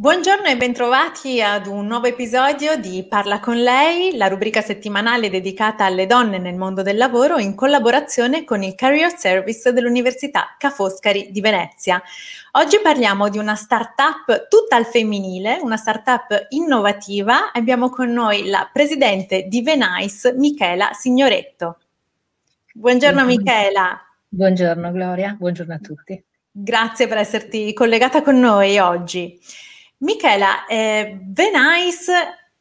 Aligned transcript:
Buongiorno 0.00 0.46
e 0.46 0.56
bentrovati 0.56 1.42
ad 1.42 1.66
un 1.66 1.84
nuovo 1.88 2.06
episodio 2.06 2.76
di 2.76 3.04
Parla 3.08 3.40
con 3.40 3.60
lei, 3.60 4.16
la 4.16 4.28
rubrica 4.28 4.60
settimanale 4.60 5.28
dedicata 5.28 5.86
alle 5.86 6.06
donne 6.06 6.38
nel 6.38 6.54
mondo 6.54 6.82
del 6.82 6.96
lavoro 6.96 7.38
in 7.38 7.56
collaborazione 7.56 8.44
con 8.44 8.62
il 8.62 8.76
Career 8.76 9.18
Service 9.18 9.72
dell'Università 9.72 10.54
Ca' 10.56 10.70
Foscari 10.70 11.32
di 11.32 11.40
Venezia. 11.40 12.00
Oggi 12.52 12.78
parliamo 12.80 13.28
di 13.28 13.38
una 13.38 13.56
startup 13.56 14.46
tutta 14.46 14.76
al 14.76 14.86
femminile, 14.86 15.58
una 15.62 15.76
startup 15.76 16.46
innovativa. 16.50 17.50
Abbiamo 17.50 17.90
con 17.90 18.12
noi 18.12 18.46
la 18.46 18.70
presidente 18.72 19.48
di 19.48 19.62
Venice, 19.62 20.32
Michela 20.34 20.92
Signoretto. 20.92 21.78
Buongiorno 22.72 23.24
Michela. 23.24 24.00
Buongiorno 24.28 24.92
Gloria, 24.92 25.34
buongiorno 25.36 25.74
a 25.74 25.78
tutti. 25.78 26.24
Grazie 26.52 27.08
per 27.08 27.18
esserti 27.18 27.72
collegata 27.72 28.22
con 28.22 28.38
noi 28.38 28.78
oggi. 28.78 29.66
Michela, 29.98 30.66
eh, 30.66 31.18
Venice 31.24 32.12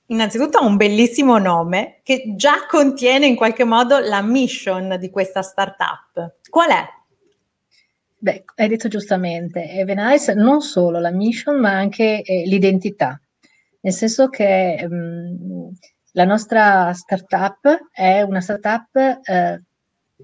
innanzitutto 0.08 0.58
ha 0.58 0.66
un 0.66 0.78
bellissimo 0.78 1.38
nome 1.38 2.00
che 2.02 2.34
già 2.36 2.66
contiene 2.68 3.28
in 3.28 3.36
qualche 3.36 3.64
modo 3.64 4.00
la 4.00 4.22
mission 4.22 4.96
di 5.00 5.10
questa 5.12 5.44
startup. 5.44 6.38
Qual 6.50 6.70
è? 6.70 6.84
Beh, 8.20 8.44
hai 8.56 8.68
detto 8.68 8.88
giustamente, 8.88 9.84
Venice 9.86 10.34
non 10.34 10.62
solo 10.62 11.00
la 11.00 11.12
mission 11.12 11.60
ma 11.60 11.72
anche 11.72 12.22
eh, 12.24 12.44
l'identità, 12.48 13.22
nel 13.82 13.94
senso 13.94 14.30
che 14.30 14.88
mh, 14.88 14.96
mm, 14.96 15.68
la 16.14 16.26
nostra 16.26 16.92
startup 16.94 17.90
è 17.92 18.22
una 18.22 18.42
startup 18.42 18.96
eh, 18.96 19.62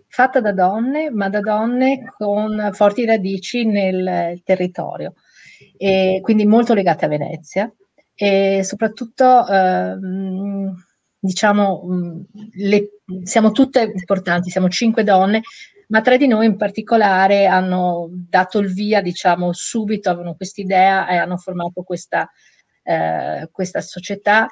fatta 0.08 0.42
da 0.42 0.52
donne, 0.52 1.12
ma 1.12 1.30
da 1.30 1.42
donne 1.42 2.12
con 2.18 2.72
forti 2.74 3.06
radici 3.06 3.66
nel 3.66 4.42
territorio 4.44 5.14
e 5.78 6.20
quindi 6.22 6.46
molto 6.46 6.74
legate 6.74 7.06
a 7.06 7.10
Venezia. 7.10 7.74
E 8.16 8.62
soprattutto 8.64 9.48
eh, 9.48 9.98
diciamo 11.20 11.88
le, 12.54 12.90
siamo 13.24 13.52
tutte 13.52 13.82
importanti, 13.82 14.50
siamo 14.50 14.70
cinque 14.70 15.04
donne, 15.04 15.42
ma 15.88 16.02
tre 16.02 16.18
di 16.18 16.28
noi 16.28 16.46
in 16.46 16.58
particolare 16.58 17.46
hanno 17.46 18.10
dato 18.12 18.60
il 18.60 18.74
via, 18.74 19.02
diciamo, 19.02 19.54
subito, 19.54 20.10
avevano 20.10 20.36
questa 20.36 20.62
idea 20.62 21.08
e 21.08 21.16
hanno 21.18 21.38
formato 21.38 21.84
questa, 21.84 22.30
eh, 22.84 23.48
questa 23.52 23.82
società. 23.82 24.48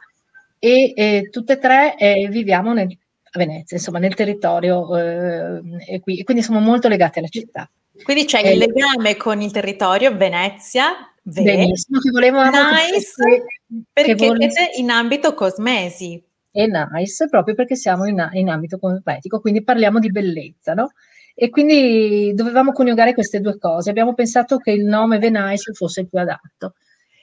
E, 0.59 0.93
e, 0.95 1.29
tutte 1.31 1.53
e 1.53 1.57
tre 1.57 1.97
eh, 1.97 2.27
viviamo 2.29 2.73
nel, 2.73 2.95
a 3.31 3.39
Venezia, 3.39 3.77
insomma, 3.77 3.99
nel 3.99 4.13
territorio 4.13 4.97
eh, 4.97 5.61
e, 5.87 5.99
qui, 5.99 6.19
e 6.19 6.23
quindi 6.23 6.43
siamo 6.43 6.59
molto 6.59 6.87
legate 6.87 7.19
alla 7.19 7.27
città. 7.27 7.69
Quindi 8.03 8.25
c'è 8.25 8.39
il 8.47 8.57
legame 8.57 9.15
con 9.15 9.41
il 9.41 9.51
territorio, 9.51 10.15
Venezia, 10.15 11.11
Benissimo, 11.23 11.99
che 11.99 12.09
volevamo 12.09 12.49
nice, 12.49 13.83
perché 13.93 14.17
siete 14.17 14.71
in 14.77 14.89
ambito 14.89 15.33
cosmesi. 15.33 16.21
E 16.53 16.67
nice 16.67 17.27
proprio 17.29 17.55
perché 17.55 17.75
siamo 17.75 18.05
in, 18.05 18.27
in 18.33 18.49
ambito 18.49 18.77
cosmetico, 18.77 19.39
quindi 19.39 19.63
parliamo 19.63 19.99
di 19.99 20.09
bellezza, 20.09 20.73
no? 20.73 20.91
E 21.33 21.49
quindi 21.49 22.33
dovevamo 22.33 22.73
coniugare 22.73 23.13
queste 23.13 23.39
due 23.39 23.57
cose. 23.57 23.89
Abbiamo 23.89 24.13
pensato 24.13 24.57
che 24.57 24.71
il 24.71 24.83
nome 24.83 25.17
Venice 25.17 25.73
fosse 25.73 26.01
il 26.01 26.09
più 26.09 26.19
adatto, 26.19 26.73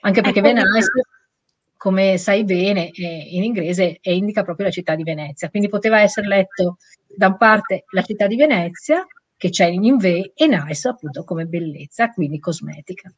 anche 0.01 0.21
perché 0.21 0.39
ecco 0.39 0.47
Venice, 0.47 0.89
come 1.79 2.17
sai 2.17 2.43
bene, 2.43 2.91
in 2.93 3.41
inglese 3.41 3.99
indica 4.01 4.43
proprio 4.43 4.65
la 4.65 4.71
città 4.71 4.95
di 4.95 5.03
Venezia, 5.03 5.49
quindi 5.49 5.69
poteva 5.69 6.01
essere 6.01 6.27
letto 6.27 6.75
da 7.07 7.33
parte 7.35 7.85
la 7.91 8.01
città 8.01 8.27
di 8.27 8.35
Venezia, 8.35 9.07
che 9.37 9.49
c'è 9.49 9.67
in 9.67 9.85
Inve, 9.85 10.33
e 10.35 10.45
Nice 10.45 10.89
appunto 10.89 11.23
come 11.23 11.45
bellezza, 11.45 12.09
quindi 12.09 12.37
cosmetica. 12.37 13.09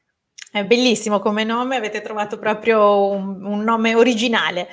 È 0.52 0.64
bellissimo 0.64 1.18
come 1.20 1.44
nome, 1.44 1.76
avete 1.76 2.02
trovato 2.02 2.38
proprio 2.38 3.10
un, 3.10 3.44
un, 3.44 3.64
nome 3.64 3.96
originale. 3.96 4.68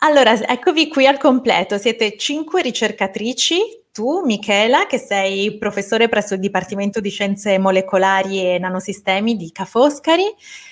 Allora, 0.00 0.38
eccovi 0.38 0.88
qui 0.88 1.06
al 1.06 1.16
completo, 1.16 1.78
siete 1.78 2.18
cinque 2.18 2.60
ricercatrici, 2.60 3.60
tu 3.92 4.22
Michela 4.24 4.86
che 4.86 4.98
sei 4.98 5.58
professore 5.58 6.08
presso 6.08 6.34
il 6.34 6.40
Dipartimento 6.40 6.98
di 7.00 7.10
Scienze 7.10 7.58
Molecolari 7.58 8.40
e 8.40 8.58
Nanosistemi 8.58 9.36
di 9.36 9.52
Ca' 9.52 9.66
Foscari, 9.66 10.24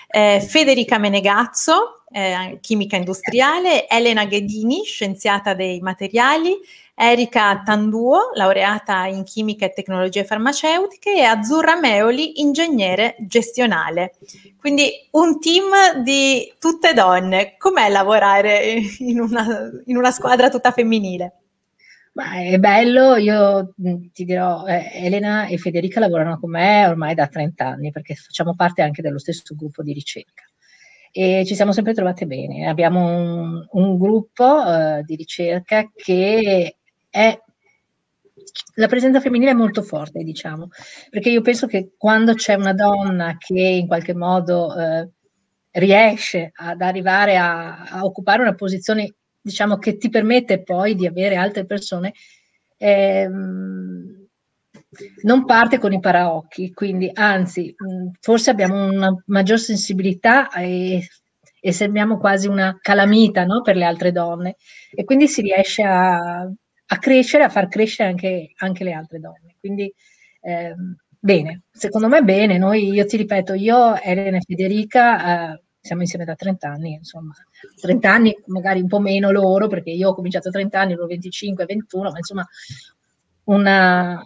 eh, 0.09 0.41
Federica 0.41 0.99
Menegazzo, 0.99 2.05
eh, 2.11 2.59
chimica 2.63 2.97
industriale, 2.97 3.87
Elena 3.89 4.25
Ghedini, 4.25 4.85
scienziata 4.85 5.53
dei 5.55 5.81
materiali, 5.81 6.57
Erika 6.95 7.63
Tanduo, 7.65 8.31
laureata 8.35 9.07
in 9.07 9.23
chimica 9.25 9.67
e 9.67 9.73
tecnologie 9.73 10.25
farmaceutiche, 10.25 11.15
e 11.15 11.23
Azzurra 11.23 11.79
Meoli, 11.79 12.41
ingegnere 12.41 13.17
gestionale. 13.21 14.15
Quindi 14.59 14.91
un 15.13 15.41
team 15.41 16.03
di 16.03 16.53
tutte 16.59 16.93
donne. 16.93 17.57
Com'è 17.57 17.89
lavorare 17.89 18.83
in 18.99 19.21
una, 19.21 19.71
in 19.87 19.97
una 19.97 20.11
squadra 20.11 20.51
tutta 20.51 20.73
femminile? 20.73 21.40
Ma 22.13 22.43
è 22.43 22.59
bello, 22.59 23.17
io 23.17 23.73
ti 24.13 24.25
dirò, 24.25 24.67
eh, 24.67 24.91
Elena 24.95 25.47
e 25.47 25.59
Federica 25.59 26.01
lavorano 26.01 26.39
con 26.39 26.51
me 26.51 26.87
ormai 26.87 27.15
da 27.15 27.29
30 27.29 27.67
anni 27.67 27.91
perché 27.93 28.15
facciamo 28.15 28.55
parte 28.57 28.83
anche 28.83 29.01
dello 29.01 29.19
stesso 29.19 29.55
gruppo 29.55 29.83
di 29.83 29.93
ricerca 29.93 30.45
e 31.13 31.45
ci 31.45 31.55
siamo 31.55 31.73
sempre 31.73 31.95
trovate 31.95 32.27
bene. 32.27 32.69
Abbiamo 32.69 33.05
un, 33.07 33.67
un 33.71 33.99
gruppo 33.99 34.45
uh, 34.45 35.03
di 35.05 35.17
ricerca 35.17 35.91
che 35.95 36.77
è 37.09 37.39
la 38.75 38.87
presenza 38.89 39.21
femminile 39.21 39.51
è 39.51 39.55
molto 39.55 39.83
forte, 39.83 40.23
diciamo, 40.23 40.69
perché 41.11 41.31
io 41.31 41.41
penso 41.41 41.67
che 41.67 41.93
quando 41.97 42.35
c'è 42.35 42.55
una 42.55 42.73
donna 42.73 43.37
che 43.39 43.61
in 43.61 43.87
qualche 43.87 44.15
modo 44.15 44.75
eh, 44.77 45.09
riesce 45.73 46.51
ad 46.55 46.81
arrivare 46.81 47.37
a, 47.37 47.83
a, 47.85 48.05
occupare 48.05 48.43
una 48.43 48.55
posizione, 48.55 49.15
diciamo, 49.41 49.79
che 49.79 49.97
ti 49.97 50.09
permette 50.09 50.63
poi 50.63 50.95
di 50.95 51.07
avere 51.07 51.37
altre 51.37 51.65
persone, 51.67 52.13
ehm, 52.77 54.27
non 55.23 55.45
parte 55.45 55.79
con 55.79 55.93
i 55.93 56.01
paraocchi, 56.01 56.73
quindi 56.73 57.11
anzi, 57.13 57.75
forse 58.21 58.51
abbiamo 58.51 58.85
una 58.85 59.11
maggior 59.27 59.59
sensibilità 59.59 60.51
e, 60.51 61.01
e 61.61 61.73
sembriamo 61.73 62.19
quasi 62.19 62.49
una 62.49 62.77
calamita 62.81 63.45
no, 63.45 63.63
per 63.63 63.77
le 63.77 63.85
altre 63.85 64.11
donne 64.13 64.57
e 64.93 65.05
quindi 65.05 65.29
si 65.29 65.43
riesce 65.43 65.83
a 65.83 66.51
a 66.93 66.99
crescere, 66.99 67.45
a 67.45 67.49
far 67.49 67.69
crescere 67.69 68.09
anche, 68.11 68.53
anche 68.57 68.85
le 68.85 68.93
altre 68.93 69.21
donne. 69.21 69.55
Quindi 69.61 69.93
eh, 70.41 70.75
bene, 71.19 71.63
secondo 71.71 72.09
me 72.09 72.23
bene, 72.23 72.59
noi, 72.59 72.89
io 72.91 73.07
ti 73.07 73.17
ripeto, 73.17 73.55
io, 73.55 74.01
Elena 74.01 74.39
e 74.39 74.41
Federica, 74.41 75.53
eh, 75.55 75.63
siamo 75.81 76.03
insieme 76.03 76.25
da 76.25 76.35
30 76.35 76.69
anni, 76.69 76.93
insomma, 76.93 77.33
30 77.81 78.13
anni 78.13 78.37
magari 78.47 78.81
un 78.81 78.89
po' 78.89 79.01
meno 79.01 79.31
loro, 79.31 79.67
perché 79.67 79.91
io 79.91 80.11
ho 80.11 80.15
cominciato 80.15 80.49
a 80.49 80.53
30 80.53 80.81
anni, 80.81 80.95
loro 80.95 81.07
25, 81.07 81.65
21, 81.65 82.11
ma 82.11 82.17
insomma 82.19 82.47
una, 83.45 84.23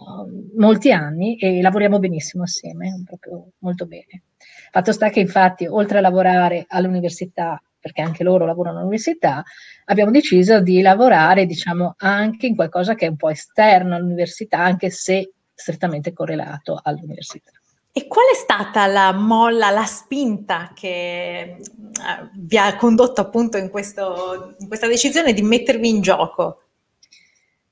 molti 0.57 0.91
anni 0.91 1.37
e 1.37 1.61
lavoriamo 1.61 1.99
benissimo 1.99 2.43
assieme, 2.43 3.01
proprio 3.05 3.51
molto 3.59 3.85
bene. 3.85 4.23
Fatto 4.71 4.91
sta 4.91 5.09
che 5.09 5.21
infatti, 5.21 5.65
oltre 5.65 5.97
a 5.99 6.01
lavorare 6.01 6.65
all'università 6.67 7.59
perché 7.85 8.01
anche 8.01 8.23
loro 8.23 8.47
lavorano 8.47 8.77
all'università, 8.79 9.43
abbiamo 9.85 10.09
deciso 10.09 10.59
di 10.59 10.81
lavorare, 10.81 11.45
diciamo, 11.45 11.93
anche 11.97 12.47
in 12.47 12.55
qualcosa 12.55 12.95
che 12.95 13.05
è 13.05 13.09
un 13.09 13.15
po' 13.15 13.29
esterno 13.29 13.93
all'università, 13.93 14.57
anche 14.57 14.89
se 14.89 15.33
strettamente 15.53 16.11
correlato 16.11 16.79
all'università. 16.81 17.51
E 17.97 18.07
qual 18.07 18.25
è 18.29 18.35
stata 18.35 18.87
la 18.87 19.13
molla, 19.13 19.69
la 19.69 19.85
spinta 19.85 20.73
che 20.75 21.55
uh, 21.61 22.29
vi 22.33 22.57
ha 22.57 22.75
condotto 22.75 23.21
appunto 23.21 23.55
in, 23.55 23.69
questo, 23.69 24.53
in 24.59 24.67
questa 24.67 24.87
decisione 24.87 25.31
di 25.31 25.41
mettervi 25.41 25.87
in 25.87 26.01
gioco? 26.01 26.63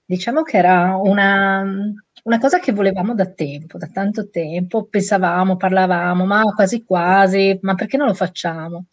Diciamo 0.05 0.43
che 0.43 0.55
era 0.55 0.95
una, 0.95 1.65
una 2.23 2.39
cosa 2.39 2.59
che 2.59 2.71
volevamo 2.71 3.13
da 3.15 3.25
tempo, 3.25 3.77
da 3.77 3.89
tanto 3.91 4.29
tempo, 4.29 4.85
pensavamo, 4.85 5.57
parlavamo, 5.57 6.25
ma 6.25 6.41
quasi 6.55 6.85
quasi, 6.85 7.59
ma 7.61 7.75
perché 7.75 7.97
non 7.97 8.07
lo 8.07 8.13
facciamo? 8.13 8.85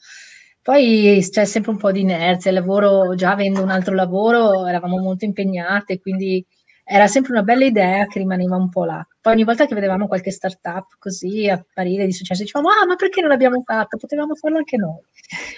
Poi 0.60 1.24
c'è 1.30 1.44
sempre 1.44 1.70
un 1.70 1.76
po' 1.76 1.92
di 1.92 2.00
inerzia, 2.00 2.50
il 2.50 2.56
lavoro, 2.56 3.14
già 3.14 3.30
avendo 3.30 3.62
un 3.62 3.70
altro 3.70 3.94
lavoro, 3.94 4.66
eravamo 4.66 4.98
molto 4.98 5.26
impegnate, 5.26 6.00
quindi 6.00 6.44
era 6.92 7.06
sempre 7.06 7.30
una 7.30 7.44
bella 7.44 7.64
idea 7.64 8.06
che 8.06 8.18
rimaneva 8.18 8.56
un 8.56 8.68
po' 8.68 8.84
là. 8.84 9.06
Poi 9.20 9.34
ogni 9.34 9.44
volta 9.44 9.64
che 9.64 9.76
vedevamo 9.76 10.08
qualche 10.08 10.32
startup 10.32 10.96
così 10.98 11.48
apparire 11.48 12.04
di 12.04 12.12
successo, 12.12 12.42
dicevamo, 12.42 12.68
ah, 12.68 12.84
ma 12.84 12.96
perché 12.96 13.20
non 13.20 13.30
l'abbiamo 13.30 13.62
fatto? 13.64 13.96
Potevamo 13.96 14.34
farlo 14.34 14.56
anche 14.56 14.76
noi. 14.76 14.98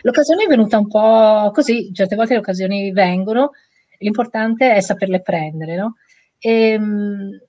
L'occasione 0.03 0.45
è 0.45 0.47
venuta 0.47 0.77
un 0.77 0.89
po' 0.89 1.51
così, 1.55 1.91
certe 1.95 2.17
volte 2.17 2.35
le 2.35 2.41
occasioni 2.41 2.93
vengono, 2.93 3.53
l'importante 4.01 4.75
è 4.75 4.81
saperle 4.83 5.23
prendere, 5.23 5.77
no? 5.77 5.95
E, 6.39 6.73
ehm, 6.73 7.41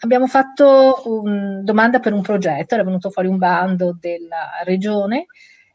abbiamo 0.00 0.26
fatto 0.26 1.00
una 1.06 1.62
domanda 1.62 1.98
per 1.98 2.12
un 2.12 2.20
progetto, 2.20 2.74
era 2.74 2.84
venuto 2.84 3.08
fuori 3.08 3.28
un 3.28 3.38
bando 3.38 3.96
della 3.98 4.60
regione 4.64 5.28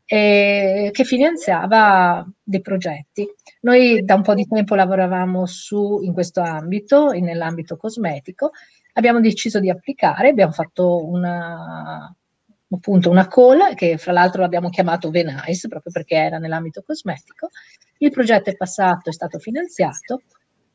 eh, 0.06 0.90
che 0.92 1.04
finanziava 1.04 2.26
dei 2.44 2.62
progetti. 2.62 3.28
Noi 3.62 4.04
da 4.04 4.16
un 4.16 4.22
po' 4.22 4.34
di 4.34 4.48
tempo 4.48 4.76
lavoravamo 4.76 5.46
su, 5.46 6.00
in 6.02 6.14
questo 6.14 6.42
ambito, 6.42 7.12
nell'ambito 7.12 7.78
cosmetico, 7.78 8.52
abbiamo 8.94 9.20
deciso 9.20 9.60
di 9.60 9.70
applicare, 9.70 10.30
abbiamo 10.30 10.52
fatto 10.52 11.06
una, 11.06 12.14
appunto 12.70 13.10
una 13.10 13.28
call 13.28 13.74
che 13.74 13.98
fra 13.98 14.12
l'altro 14.12 14.42
l'abbiamo 14.42 14.70
chiamato 14.70 15.10
Venice 15.10 15.68
proprio 15.68 15.92
perché 15.92 16.16
era 16.16 16.38
nell'ambito 16.38 16.84
cosmetico. 16.86 17.50
Il 17.98 18.12
progetto 18.12 18.50
è 18.50 18.56
passato, 18.56 19.10
è 19.10 19.14
stato 19.14 19.40
finanziato 19.40 20.22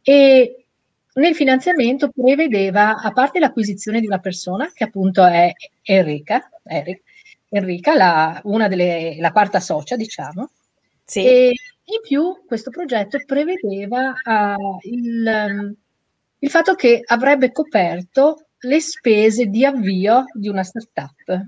e 0.03 0.65
nel 1.13 1.35
finanziamento 1.35 2.11
prevedeva, 2.11 2.97
a 2.97 3.13
parte 3.13 3.41
l'acquisizione 3.41 4.01
di 4.01 4.07
una 4.07 4.21
persona 4.21 4.71
che 4.73 4.85
appunto 4.85 5.25
è 5.25 5.53
Enrica, 5.83 6.49
Eric, 6.65 7.03
Enrica, 7.51 7.95
la, 7.95 8.41
una 8.45 8.69
delle, 8.69 9.17
la 9.19 9.33
quarta 9.33 9.61
socia, 9.61 9.97
diciamo. 9.97 10.51
Sì. 11.05 11.25
E 11.25 11.47
in 11.49 12.01
più 12.03 12.45
questo 12.47 12.71
progetto 12.71 13.19
prevedeva 13.27 14.13
uh, 14.13 14.79
il, 14.83 15.77
il 16.39 16.51
fatto 16.51 16.75
che 16.75 17.03
avrebbe 17.05 17.51
coperto 17.51 18.47
le 18.61 18.81
spese 18.81 19.47
di 19.47 19.65
avvio 19.65 20.25
di 20.33 20.49
una 20.49 20.63
startup. 20.63 21.47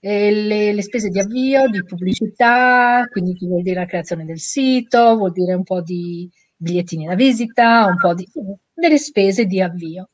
Le, 0.00 0.72
le, 0.72 0.82
spese 0.82 1.08
di 1.08 1.18
avvio, 1.18 1.68
di 1.68 1.84
pubblicità, 1.84 3.04
quindi 3.10 3.36
vuol 3.40 3.62
dire 3.62 3.80
la 3.80 3.86
creazione 3.86 4.24
del 4.24 4.38
sito, 4.38 5.16
vuol 5.16 5.32
dire 5.32 5.54
un 5.54 5.64
po' 5.64 5.82
di 5.82 6.30
bigliettini 6.56 7.04
da 7.06 7.16
visita, 7.16 7.86
un 7.86 7.96
po' 7.96 8.14
di 8.14 8.26
delle 8.72 8.98
spese 8.98 9.44
di 9.44 9.60
avvio. 9.60 10.08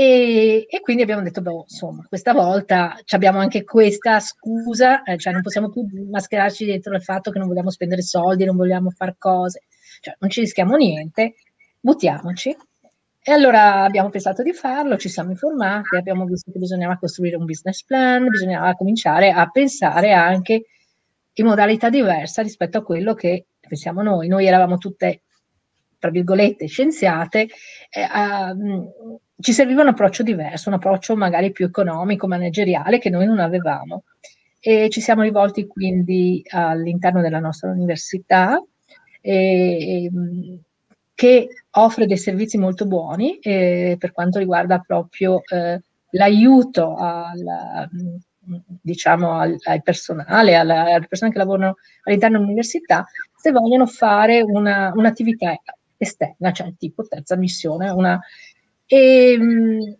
E, 0.00 0.68
e, 0.70 0.80
quindi 0.80 1.02
abbiamo 1.02 1.22
detto, 1.22 1.42
boh, 1.42 1.64
insomma, 1.68 2.04
questa 2.06 2.32
volta 2.32 2.96
abbiamo 3.08 3.40
anche 3.40 3.64
questa 3.64 4.20
scusa, 4.20 5.02
eh, 5.02 5.18
cioè 5.18 5.32
non 5.32 5.42
possiamo 5.42 5.70
più 5.70 5.84
mascherarci 6.08 6.64
dietro 6.64 6.94
il 6.94 7.02
fatto 7.02 7.32
che 7.32 7.40
non 7.40 7.48
vogliamo 7.48 7.68
spendere 7.68 8.02
soldi, 8.02 8.44
non 8.44 8.54
vogliamo 8.54 8.90
fare 8.90 9.16
cose, 9.18 9.64
cioè 10.00 10.14
non 10.20 10.30
ci 10.30 10.38
rischiamo 10.38 10.76
niente, 10.76 11.34
buttiamoci. 11.80 12.56
E 13.20 13.32
allora 13.32 13.82
abbiamo 13.82 14.08
pensato 14.08 14.44
di 14.44 14.52
farlo, 14.52 14.96
ci 14.96 15.08
siamo 15.08 15.30
informati, 15.30 15.96
abbiamo 15.96 16.24
visto 16.26 16.52
che 16.52 16.60
bisognava 16.60 16.96
costruire 16.96 17.34
un 17.34 17.44
business 17.44 17.82
plan, 17.82 18.28
bisognava 18.28 18.74
cominciare 18.74 19.32
a 19.32 19.48
pensare 19.50 20.12
anche 20.12 20.66
in 21.32 21.44
modalità 21.44 21.90
diversa 21.90 22.40
rispetto 22.42 22.78
a 22.78 22.84
quello 22.84 23.14
che 23.14 23.46
pensiamo 23.58 24.02
noi. 24.02 24.28
Noi 24.28 24.46
eravamo 24.46 24.78
tutte, 24.78 25.22
tra 25.98 26.10
virgolette, 26.10 26.66
scienziate, 26.66 27.48
eh, 27.90 28.08
a, 28.08 28.54
ci 29.40 29.52
serviva 29.52 29.82
un 29.82 29.88
approccio 29.88 30.22
diverso, 30.22 30.68
un 30.68 30.76
approccio 30.76 31.16
magari 31.16 31.52
più 31.52 31.66
economico, 31.66 32.26
manageriale 32.26 32.98
che 32.98 33.10
noi 33.10 33.26
non 33.26 33.38
avevamo. 33.38 34.04
E 34.60 34.88
ci 34.90 35.00
siamo 35.00 35.22
rivolti 35.22 35.66
quindi 35.66 36.42
all'interno 36.50 37.20
della 37.20 37.38
nostra 37.38 37.70
università 37.70 38.60
e, 39.20 40.10
che 41.14 41.48
offre 41.70 42.06
dei 42.06 42.16
servizi 42.16 42.58
molto 42.58 42.86
buoni 42.86 43.38
eh, 43.38 43.96
per 43.98 44.12
quanto 44.12 44.38
riguarda 44.38 44.78
proprio 44.78 45.42
eh, 45.46 45.80
l'aiuto 46.10 46.94
al, 46.96 47.88
diciamo, 48.80 49.32
al, 49.38 49.56
al 49.62 49.82
personale, 49.82 50.54
alla, 50.54 50.82
alle 50.94 51.06
persone 51.08 51.30
che 51.30 51.38
lavorano 51.38 51.76
all'interno 52.04 52.38
dell'università, 52.38 53.04
se 53.36 53.50
vogliono 53.50 53.86
fare 53.86 54.40
una, 54.40 54.92
un'attività 54.94 55.52
esterna, 55.98 56.52
cioè 56.52 56.72
tipo 56.78 57.06
terza 57.06 57.36
missione, 57.36 57.90
una, 57.90 58.18
e 58.86 59.32
ehm, 59.32 59.96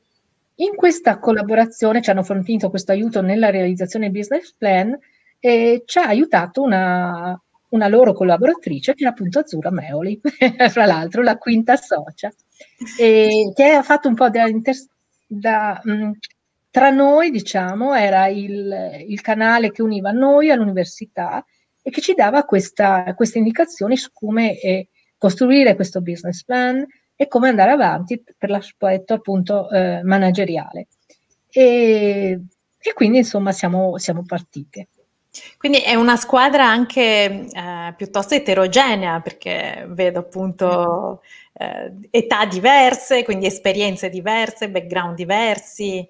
in 0.60 0.74
questa 0.74 1.18
collaborazione 1.18 2.00
ci 2.02 2.10
hanno 2.10 2.22
fornito 2.22 2.70
questo 2.70 2.92
aiuto 2.92 3.20
nella 3.20 3.50
realizzazione 3.50 4.10
business 4.10 4.54
plan 4.56 4.98
e 5.38 5.82
ci 5.84 5.98
ha 5.98 6.06
aiutato 6.06 6.62
una, 6.62 7.40
una 7.68 7.88
loro 7.88 8.12
collaboratrice 8.12 8.94
che 8.94 9.04
è 9.04 9.08
appunto 9.08 9.38
Azzurra 9.38 9.70
Meoli, 9.70 10.20
fra 10.70 10.86
l'altro 10.86 11.22
la 11.22 11.36
quinta 11.36 11.76
socia, 11.76 12.32
e 12.98 13.52
che 13.54 13.64
ha 13.70 13.82
fatto 13.82 14.08
un 14.08 14.14
po' 14.14 14.30
da, 14.30 14.46
da 15.26 15.80
mh, 15.84 16.10
tra 16.70 16.90
noi, 16.90 17.30
diciamo, 17.30 17.94
era 17.94 18.26
il, 18.28 19.04
il, 19.08 19.20
canale 19.20 19.70
che 19.70 19.82
univa 19.82 20.10
noi 20.10 20.50
all'università 20.50 21.44
e 21.82 21.90
che 21.90 22.00
ci 22.00 22.14
dava 22.14 22.44
questa, 22.44 23.14
queste 23.14 23.38
indicazioni 23.38 23.96
su 23.96 24.10
come 24.12 24.58
eh, 24.60 24.88
costruire 25.18 25.74
questo 25.74 26.00
business 26.00 26.44
plan, 26.44 26.86
e 27.20 27.26
come 27.26 27.48
andare 27.48 27.72
avanti 27.72 28.22
per 28.38 28.48
l'aspetto 28.48 29.12
appunto 29.14 29.68
eh, 29.70 30.02
manageriale. 30.04 30.86
E, 31.50 32.40
e, 32.78 32.92
quindi 32.92 33.18
insomma 33.18 33.50
siamo, 33.50 33.98
siamo 33.98 34.22
partite. 34.24 34.86
Quindi 35.56 35.78
è 35.78 35.96
una 35.96 36.14
squadra 36.14 36.64
anche 36.64 37.48
eh, 37.50 37.94
piuttosto 37.96 38.34
eterogenea 38.34 39.20
perché 39.20 39.84
vedo 39.88 40.20
appunto 40.20 41.22
eh, 41.54 41.92
età 42.10 42.44
diverse, 42.46 43.24
quindi 43.24 43.46
esperienze 43.46 44.10
diverse, 44.10 44.70
background 44.70 45.16
diversi, 45.16 46.08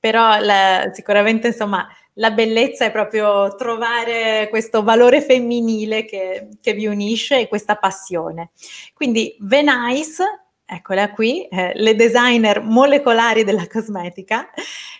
però 0.00 0.40
la, 0.40 0.90
sicuramente 0.92 1.46
insomma 1.48 1.86
la 2.20 2.30
bellezza 2.30 2.84
è 2.84 2.92
proprio 2.92 3.54
trovare 3.56 4.46
questo 4.50 4.82
valore 4.82 5.22
femminile 5.22 6.04
che, 6.04 6.48
che 6.60 6.74
vi 6.74 6.86
unisce 6.86 7.40
e 7.40 7.48
questa 7.48 7.76
passione. 7.76 8.50
Quindi 8.92 9.36
Venice, 9.40 10.24
eccola 10.66 11.12
qui, 11.12 11.46
eh, 11.46 11.72
le 11.74 11.96
designer 11.96 12.60
molecolari 12.60 13.42
della 13.42 13.66
cosmetica, 13.66 14.50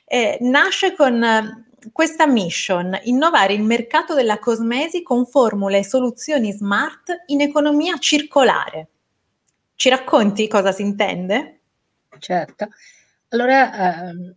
eh, 0.06 0.38
nasce 0.40 0.96
con 0.96 1.22
eh, 1.22 1.66
questa 1.92 2.26
mission, 2.26 2.98
innovare 3.02 3.52
il 3.52 3.62
mercato 3.62 4.14
della 4.14 4.38
cosmesi 4.38 5.02
con 5.02 5.26
formule 5.26 5.78
e 5.78 5.84
soluzioni 5.84 6.52
smart 6.52 7.24
in 7.26 7.42
economia 7.42 7.98
circolare. 7.98 8.88
Ci 9.74 9.90
racconti 9.90 10.48
cosa 10.48 10.72
si 10.72 10.82
intende? 10.82 11.60
Certo. 12.18 12.68
Allora, 13.28 14.08
ehm, 14.08 14.34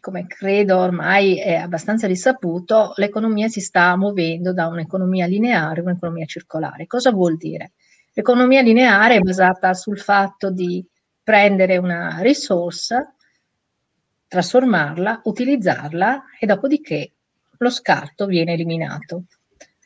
come 0.00 0.26
credo 0.26 0.78
ormai 0.78 1.38
è 1.38 1.54
abbastanza 1.54 2.06
risaputo, 2.06 2.92
l'economia 2.96 3.48
si 3.48 3.60
sta 3.60 3.96
muovendo 3.96 4.52
da 4.52 4.66
un'economia 4.66 5.26
lineare 5.26 5.80
a 5.80 5.82
un'economia 5.82 6.26
circolare. 6.26 6.86
Cosa 6.86 7.10
vuol 7.10 7.36
dire? 7.36 7.72
L'economia 8.12 8.62
lineare 8.62 9.16
è 9.16 9.20
basata 9.20 9.74
sul 9.74 9.98
fatto 9.98 10.50
di 10.50 10.86
prendere 11.22 11.76
una 11.76 12.18
risorsa, 12.20 13.12
trasformarla, 14.28 15.22
utilizzarla 15.24 16.24
e 16.38 16.46
dopodiché 16.46 17.12
lo 17.58 17.70
scarto 17.70 18.26
viene 18.26 18.52
eliminato. 18.52 19.24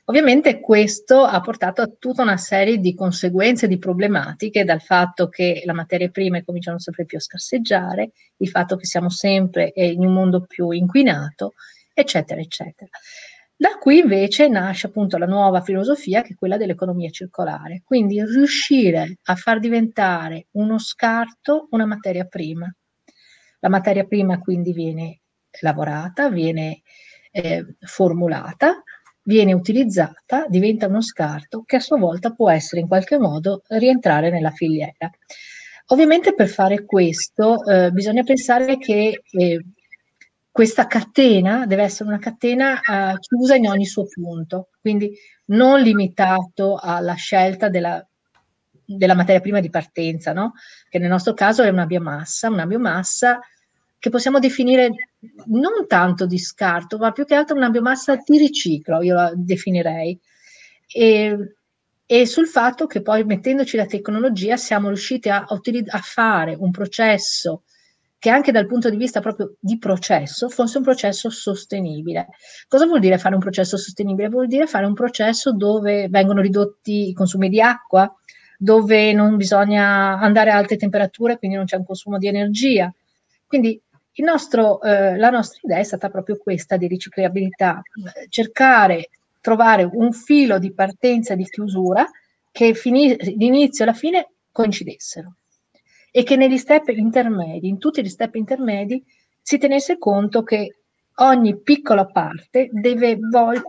Ovviamente 0.05 0.61
questo 0.61 1.23
ha 1.23 1.41
portato 1.41 1.83
a 1.83 1.91
tutta 1.99 2.23
una 2.23 2.37
serie 2.37 2.79
di 2.79 2.95
conseguenze, 2.95 3.69
di 3.69 3.79
problematiche, 3.79 4.65
dal 4.65 4.81
fatto 4.81 5.29
che 5.29 5.63
le 5.65 5.73
materie 5.73 6.11
prime 6.11 6.43
cominciano 6.43 6.79
sempre 6.81 7.05
più 7.05 7.19
a 7.19 7.21
scarseggiare, 7.21 8.11
il 8.39 8.49
fatto 8.49 8.77
che 8.77 8.87
siamo 8.87 9.09
sempre 9.09 9.73
in 9.75 10.05
un 10.05 10.13
mondo 10.13 10.45
più 10.47 10.71
inquinato, 10.71 11.55
eccetera, 11.95 12.41
eccetera. 12.41 12.91
Da 13.61 13.77
qui 13.79 13.99
invece 13.99 14.49
nasce 14.49 14.87
appunto 14.87 15.19
la 15.19 15.27
nuova 15.27 15.61
filosofia 15.61 16.23
che 16.23 16.33
è 16.33 16.35
quella 16.35 16.57
dell'economia 16.57 17.11
circolare, 17.11 17.83
quindi 17.85 18.25
riuscire 18.25 19.19
a 19.25 19.35
far 19.37 19.59
diventare 19.59 20.47
uno 20.53 20.79
scarto 20.79 21.69
una 21.73 21.85
materia 21.85 22.25
prima. 22.25 22.75
La 23.59 23.69
materia 23.69 24.05
prima 24.05 24.39
quindi 24.39 24.73
viene 24.73 25.21
lavorata, 25.61 26.31
viene 26.31 26.81
eh, 27.31 27.77
formulata, 27.81 28.83
viene 29.23 29.53
utilizzata, 29.53 30.47
diventa 30.49 30.87
uno 30.87 31.03
scarto 31.03 31.63
che 31.65 31.77
a 31.77 31.81
sua 31.81 31.99
volta 31.99 32.31
può 32.31 32.51
essere 32.51 32.81
in 32.81 32.89
qualche 32.89 33.19
modo 33.19 33.63
rientrare 33.69 34.31
nella 34.31 34.51
filiera. 34.51 35.11
Ovviamente 35.87 36.35
per 36.35 36.49
fare 36.49 36.85
questo 36.85 37.65
eh, 37.65 37.91
bisogna 37.91 38.23
pensare 38.23 38.79
che 38.79 39.23
eh, 39.31 39.65
questa 40.51 40.87
catena 40.87 41.67
deve 41.67 41.83
essere 41.83 42.09
una 42.09 42.19
catena 42.19 42.81
eh, 42.81 43.19
chiusa 43.19 43.55
in 43.57 43.69
ogni 43.69 43.87
suo 43.87 44.07
punto, 44.07 44.71
quindi 44.81 45.13
non 45.47 45.81
limitato 45.81 46.77
alla 46.81 47.15
scelta 47.15 47.69
della, 47.69 48.05
della 48.85 49.15
materia 49.15 49.41
prima 49.41 49.61
di 49.61 49.71
partenza, 49.71 50.33
no? 50.33 50.53
che 50.89 50.99
nel 50.99 51.09
nostro 51.09 51.35
caso 51.35 51.63
è 51.63 51.69
una 51.69 51.87
biomassa, 51.87 52.49
una 52.49 52.67
biomassa 52.67 53.41
che 53.99 54.11
possiamo 54.11 54.39
definire 54.39 55.10
non 55.47 55.87
tanto 55.87 56.27
di 56.27 56.39
scarto, 56.39 56.99
ma 56.99 57.13
più 57.13 57.25
che 57.25 57.35
altro 57.35 57.57
una 57.57 57.71
biomassa 57.71 58.17
di 58.25 58.39
riciclo, 58.39 59.03
io 59.03 59.15
la 59.15 59.33
definirei. 59.35 60.19
E, 60.87 61.55
e 62.07 62.27
sul 62.27 62.47
fatto 62.47 62.87
che 62.87 63.03
poi 63.03 63.25
mettendoci 63.25 63.77
la 63.77 63.87
tecnologia 63.87 64.57
siamo 64.57 64.89
riusciti 64.89 65.29
a, 65.29 65.45
a 65.45 65.99
fare 65.99 66.57
un 66.59 66.71
processo 66.71 67.63
che 68.19 68.29
anche 68.29 68.53
dal 68.53 68.67
punto 68.67 68.91
di 68.91 68.97
vista 68.97 69.21
proprio 69.21 69.55
di 69.59 69.79
processo 69.79 70.51
fosse 70.51 70.77
un 70.77 70.85
processo 70.85 71.31
sostenibile. 71.31 72.29
Cosa 72.69 72.85
vuol 72.85 73.01
dire 73.01 73.17
fare 73.17 73.35
un 73.35 73.41
processo 73.41 73.79
sostenibile? 73.79 74.29
Vuol 74.29 74.47
dire 74.47 74.67
fare 74.67 74.85
un 74.85 74.93
processo 74.93 75.55
dove 75.55 76.09
vengono 76.09 76.43
ridotti 76.43 77.09
i 77.09 77.13
consumi 77.15 77.49
di 77.49 77.63
acqua, 77.63 78.13
dove 78.59 79.15
non 79.15 79.37
bisogna 79.37 80.19
andare 80.19 80.51
a 80.51 80.57
alte 80.57 80.77
temperature, 80.77 81.39
quindi 81.39 81.57
non 81.57 81.65
c'è 81.65 81.77
un 81.77 81.87
consumo 81.87 82.19
di 82.19 82.27
energia. 82.27 82.93
Quindi 83.47 83.81
nostro, 84.17 84.81
eh, 84.83 85.17
la 85.17 85.31
nostra 85.31 85.61
idea 85.63 85.79
è 85.79 85.83
stata 85.83 86.11
proprio 86.11 86.37
questa 86.37 86.77
di 86.77 86.87
riciclabilità, 86.87 87.81
cercare, 88.29 89.11
trovare 89.41 89.89
un 89.91 90.13
filo 90.13 90.59
di 90.59 90.73
partenza 90.73 91.33
e 91.33 91.37
di 91.37 91.45
chiusura 91.45 92.09
che 92.51 92.75
fini, 92.75 93.15
e 93.15 93.85
la 93.85 93.93
fine 93.93 94.33
coincidessero 94.53 95.37
e 96.11 96.23
che 96.25 96.37
negli 96.37 96.59
step 96.59 96.89
intermedi, 96.89 97.69
in 97.69 97.79
tutti 97.79 98.03
gli 98.03 98.09
step 98.09 98.35
intermedi, 98.35 99.03
si 99.41 99.59
tenesse 99.59 99.97
conto 99.99 100.43
che 100.43 100.81
ogni 101.17 101.61
piccola 101.61 102.07
parte 102.07 102.69
deve 102.73 103.19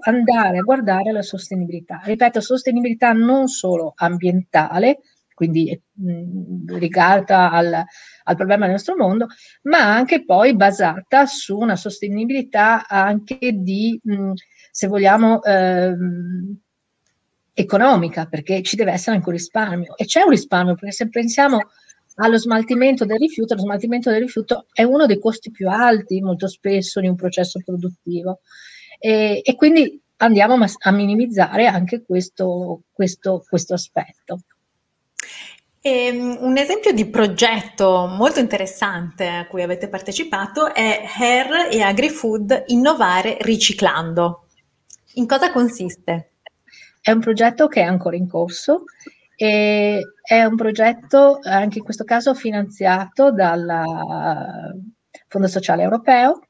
andare 0.05 0.57
a 0.57 0.61
guardare 0.61 1.11
la 1.11 1.21
sostenibilità. 1.21 2.01
Ripeto, 2.03 2.41
sostenibilità 2.41 3.11
non 3.11 3.47
solo 3.47 3.93
ambientale, 3.95 4.99
quindi 5.41 5.81
mh, 5.93 6.77
legata 6.77 7.49
al, 7.49 7.83
al, 8.25 8.35
problema 8.35 8.65
del 8.65 8.75
nostro 8.75 8.95
mondo, 8.95 9.25
ma 9.63 9.79
anche 9.79 10.23
poi 10.23 10.55
basata 10.55 11.25
su 11.25 11.57
una 11.57 11.75
sostenibilità 11.75 12.87
anche 12.87 13.39
di, 13.53 13.99
mh, 14.03 14.33
se 14.69 14.85
vogliamo, 14.85 15.41
ehm, 15.41 16.59
economica, 17.53 18.27
perché 18.27 18.61
ci 18.61 18.75
deve 18.75 18.91
essere 18.91 19.15
anche 19.15 19.29
un 19.29 19.35
risparmio. 19.35 19.97
E 19.97 20.05
c'è 20.05 20.21
un 20.21 20.29
risparmio, 20.29 20.75
perché 20.75 20.91
se 20.91 21.09
pensiamo 21.09 21.57
allo 22.17 22.37
smaltimento 22.37 23.03
del 23.05 23.17
rifiuto, 23.17 23.55
lo 23.55 23.61
smaltimento 23.61 24.11
del 24.11 24.21
rifiuto 24.21 24.67
è 24.71 24.83
uno 24.83 25.07
dei 25.07 25.17
costi 25.17 25.49
più 25.49 25.69
alti 25.69 26.21
molto 26.21 26.47
spesso 26.47 26.99
di 26.99 27.07
un 27.07 27.15
processo 27.15 27.59
produttivo 27.65 28.41
e, 28.99 29.41
e 29.43 29.55
quindi 29.55 29.99
andiamo 30.17 30.55
a 30.55 30.91
minimizzare 30.91 31.65
anche 31.65 32.03
questo, 32.03 32.83
questo, 32.91 33.43
questo 33.49 33.73
aspetto. 33.73 34.41
E, 35.83 36.05
ehm, 36.07 36.37
un 36.41 36.57
esempio 36.57 36.93
di 36.93 37.09
progetto 37.09 38.05
molto 38.05 38.39
interessante 38.39 39.27
a 39.27 39.47
cui 39.47 39.63
avete 39.63 39.89
partecipato 39.89 40.73
è 40.73 41.03
Hair 41.17 41.69
e 41.71 41.81
AgriFood 41.81 42.65
Innovare 42.67 43.37
Riciclando. 43.41 44.45
In 45.15 45.25
cosa 45.25 45.51
consiste? 45.51 46.33
È 47.01 47.09
un 47.09 47.19
progetto 47.19 47.67
che 47.67 47.81
è 47.81 47.85
ancora 47.85 48.15
in 48.15 48.27
corso 48.27 48.83
e 49.35 49.99
è 50.21 50.43
un 50.43 50.55
progetto, 50.55 51.39
anche 51.41 51.79
in 51.79 51.83
questo 51.83 52.03
caso, 52.03 52.35
finanziato 52.35 53.31
dal 53.31 53.83
Fondo 55.27 55.47
Sociale 55.47 55.81
Europeo. 55.81 56.41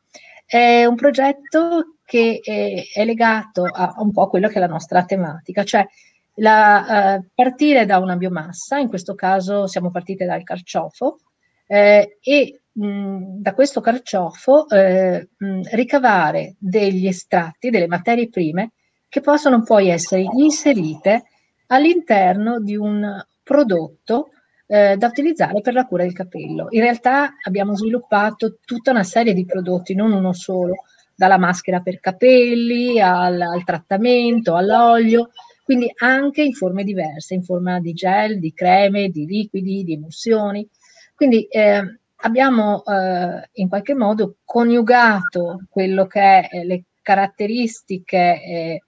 È 0.46 0.84
un 0.84 0.96
progetto 0.96 1.96
che 2.04 2.42
è, 2.44 3.06
legato 3.06 3.64
a 3.64 3.94
un 4.00 4.12
po' 4.12 4.28
quello 4.28 4.50
che 4.50 4.56
è 4.56 4.60
la 4.60 4.68
nostra 4.68 5.06
tematica, 5.06 5.64
cioè 5.64 5.88
la, 6.36 7.18
uh, 7.20 7.28
partire 7.34 7.86
da 7.86 7.98
una 7.98 8.16
biomassa, 8.16 8.78
in 8.78 8.88
questo 8.88 9.16
caso 9.16 9.68
siamo 9.68 9.92
partite 9.92 10.26
dal 10.26 10.44
carciofo, 10.44 11.20
eh, 11.68 12.18
e 12.22 12.62
mh, 12.72 13.42
da 13.42 13.54
questo 13.54 13.82
carciofo 13.82 14.68
eh, 14.70 15.30
mh, 15.38 15.62
ricavare 15.72 16.56
degli 16.58 17.08
estratti, 17.08 17.70
delle 17.70 17.88
materie 17.88 18.30
prime 18.30 18.72
che 19.08 19.22
possono 19.22 19.64
poi 19.64 19.90
essere 19.90 20.26
inserite 20.38 21.24
all'interno 21.68 22.60
di 22.60 22.76
un 22.76 23.24
prodotto 23.44 24.30
eh, 24.68 24.96
da 24.96 25.08
utilizzare 25.08 25.60
per 25.62 25.74
la 25.74 25.86
cura 25.86 26.04
del 26.04 26.14
capello. 26.14 26.68
In 26.70 26.82
realtà 26.82 27.34
abbiamo 27.44 27.76
sviluppato 27.76 28.60
tutta 28.64 28.92
una 28.92 29.04
serie 29.04 29.34
di 29.34 29.46
prodotti, 29.46 29.94
non 29.94 30.14
uno 30.14 30.32
solo, 30.34 30.84
dalla 31.14 31.38
maschera 31.38 31.82
per 31.82 32.00
capelli 32.00 33.00
al, 33.00 33.40
al 33.40 33.64
trattamento, 33.64 34.56
all'olio, 34.56 35.32
quindi 35.72 35.90
anche 36.00 36.44
in 36.44 36.52
forme 36.52 36.84
diverse, 36.84 37.34
in 37.34 37.44
forma 37.44 37.80
di 37.80 37.94
gel, 37.94 38.40
di 38.40 38.52
creme, 38.54 39.08
di 39.08 39.26
liquidi, 39.26 39.86
di 39.86 39.94
emulsioni. 39.94 40.68
Quindi 41.16 41.46
eh, 41.46 41.82
abbiamo 42.18 42.84
eh, 42.84 43.50
in 43.54 43.70
qualche 43.70 43.96
modo 43.96 44.36
coniugato 44.44 45.62
quello 45.70 46.08
che 46.08 46.42
è 46.42 46.64
le 46.66 46.84
caratteristiche 47.02 48.44
eh, 48.44 48.84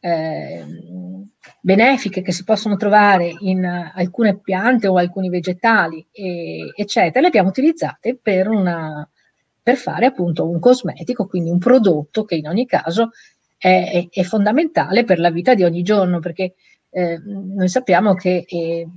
eh, 0.00 0.64
benefiche 1.62 2.20
che 2.20 2.32
si 2.32 2.44
possono 2.44 2.76
trovare 2.76 3.32
in 3.38 3.64
alcune 3.64 4.38
piante 4.38 4.86
o 4.86 4.96
alcuni 4.96 5.30
vegetali, 5.30 6.06
e, 6.12 6.74
eccetera, 6.76 7.20
le 7.20 7.28
abbiamo 7.28 7.48
utilizzate 7.48 8.18
per, 8.20 8.48
una, 8.48 9.08
per 9.62 9.76
fare 9.76 10.04
appunto 10.04 10.46
un 10.46 10.60
cosmetico, 10.60 11.26
quindi 11.26 11.48
un 11.48 11.58
prodotto 11.58 12.26
che 12.26 12.34
in 12.34 12.48
ogni 12.48 12.66
caso 12.66 13.12
è, 13.58 14.06
è, 14.08 14.22
fondamentale 14.22 15.04
per 15.04 15.18
la 15.18 15.30
vita 15.30 15.54
di 15.54 15.64
ogni 15.64 15.82
giorno, 15.82 16.20
perché 16.20 16.54
eh, 16.90 17.20
noi 17.24 17.68
sappiamo 17.68 18.14
che 18.14 18.44
eh, 18.46 18.88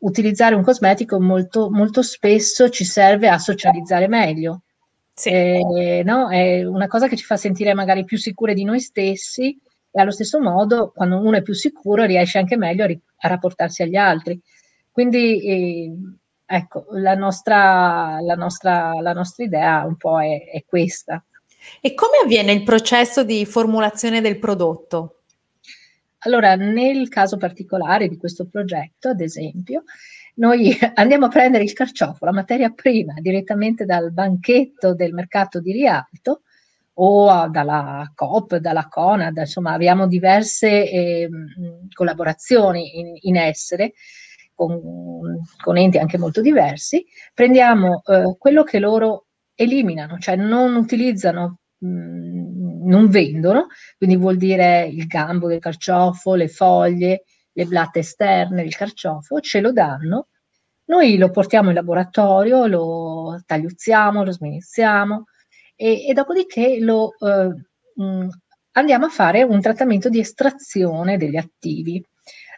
utilizzare 0.00 0.54
un 0.54 0.62
cosmetico 0.62 1.20
molto, 1.20 1.68
molto 1.70 2.02
spesso 2.02 2.68
ci 2.68 2.84
serve 2.84 3.28
a 3.28 3.38
socializzare 3.38 4.08
meglio. 4.08 4.62
Sì. 5.12 5.30
Eh, 5.30 6.02
no? 6.04 6.30
È 6.30 6.64
una 6.64 6.86
cosa 6.86 7.08
che 7.08 7.16
ci 7.16 7.24
fa 7.24 7.36
sentire 7.36 7.74
magari 7.74 8.04
più 8.04 8.16
sicure 8.16 8.54
di 8.54 8.64
noi 8.64 8.80
stessi 8.80 9.58
e 9.90 10.00
allo 10.00 10.10
stesso 10.10 10.40
modo 10.40 10.90
quando 10.94 11.18
uno 11.18 11.36
è 11.36 11.42
più 11.42 11.54
sicuro 11.54 12.04
riesce 12.04 12.38
anche 12.38 12.56
meglio 12.56 12.84
a, 12.84 12.86
ri- 12.86 13.00
a 13.18 13.28
rapportarsi 13.28 13.82
agli 13.82 13.96
altri. 13.96 14.40
Quindi 14.90 15.44
eh, 15.44 15.92
ecco, 16.46 16.86
la 16.90 17.14
nostra, 17.14 18.20
la, 18.20 18.34
nostra, 18.34 18.92
la 19.00 19.12
nostra, 19.12 19.44
idea 19.44 19.84
un 19.84 19.96
po' 19.96 20.20
è, 20.20 20.50
è 20.50 20.64
questa. 20.66 21.24
E 21.80 21.94
come 21.94 22.18
avviene 22.22 22.52
il 22.52 22.62
processo 22.62 23.24
di 23.24 23.44
formulazione 23.46 24.20
del 24.20 24.38
prodotto? 24.38 25.20
Allora, 26.18 26.54
nel 26.56 27.08
caso 27.08 27.36
particolare 27.36 28.08
di 28.08 28.16
questo 28.16 28.46
progetto, 28.46 29.08
ad 29.08 29.20
esempio, 29.20 29.84
noi 30.36 30.76
andiamo 30.94 31.26
a 31.26 31.28
prendere 31.28 31.64
il 31.64 31.72
carciofo, 31.72 32.24
la 32.24 32.32
materia 32.32 32.70
prima, 32.70 33.14
direttamente 33.18 33.84
dal 33.84 34.12
banchetto 34.12 34.94
del 34.94 35.12
mercato 35.12 35.60
di 35.60 35.72
Rialto 35.72 36.42
o 36.94 37.48
dalla 37.48 38.10
COP, 38.14 38.56
dalla 38.56 38.88
CONAD, 38.88 39.36
insomma 39.38 39.72
abbiamo 39.72 40.06
diverse 40.06 40.68
eh, 40.68 41.28
collaborazioni 41.92 42.98
in, 43.00 43.16
in 43.22 43.36
essere 43.36 43.94
con, 44.54 44.80
con, 45.60 45.76
enti 45.76 45.98
anche 45.98 46.18
molto 46.18 46.40
diversi, 46.40 47.04
prendiamo 47.34 48.02
eh, 48.06 48.36
quello 48.38 48.62
che 48.62 48.78
loro 48.78 49.23
eliminano, 49.54 50.18
cioè 50.18 50.36
non 50.36 50.74
utilizzano, 50.76 51.58
mh, 51.78 52.88
non 52.88 53.08
vendono, 53.08 53.66
quindi 53.96 54.16
vuol 54.16 54.36
dire 54.36 54.86
il 54.86 55.06
gambo 55.06 55.48
del 55.48 55.60
carciofo, 55.60 56.34
le 56.34 56.48
foglie, 56.48 57.24
le 57.52 57.64
blatte 57.64 58.00
esterne 58.00 58.62
del 58.62 58.74
carciofo, 58.74 59.40
ce 59.40 59.60
lo 59.60 59.72
danno, 59.72 60.28
noi 60.86 61.16
lo 61.16 61.30
portiamo 61.30 61.68
in 61.68 61.74
laboratorio, 61.74 62.66
lo 62.66 63.42
tagliuzziamo, 63.46 64.24
lo 64.24 64.32
sminizziamo, 64.32 65.24
e, 65.76 66.06
e 66.06 66.12
dopodiché 66.12 66.78
lo, 66.80 67.12
eh, 67.18 67.54
mh, 68.02 68.28
andiamo 68.72 69.06
a 69.06 69.10
fare 69.10 69.42
un 69.42 69.60
trattamento 69.60 70.08
di 70.08 70.18
estrazione 70.18 71.16
degli 71.16 71.36
attivi. 71.36 72.04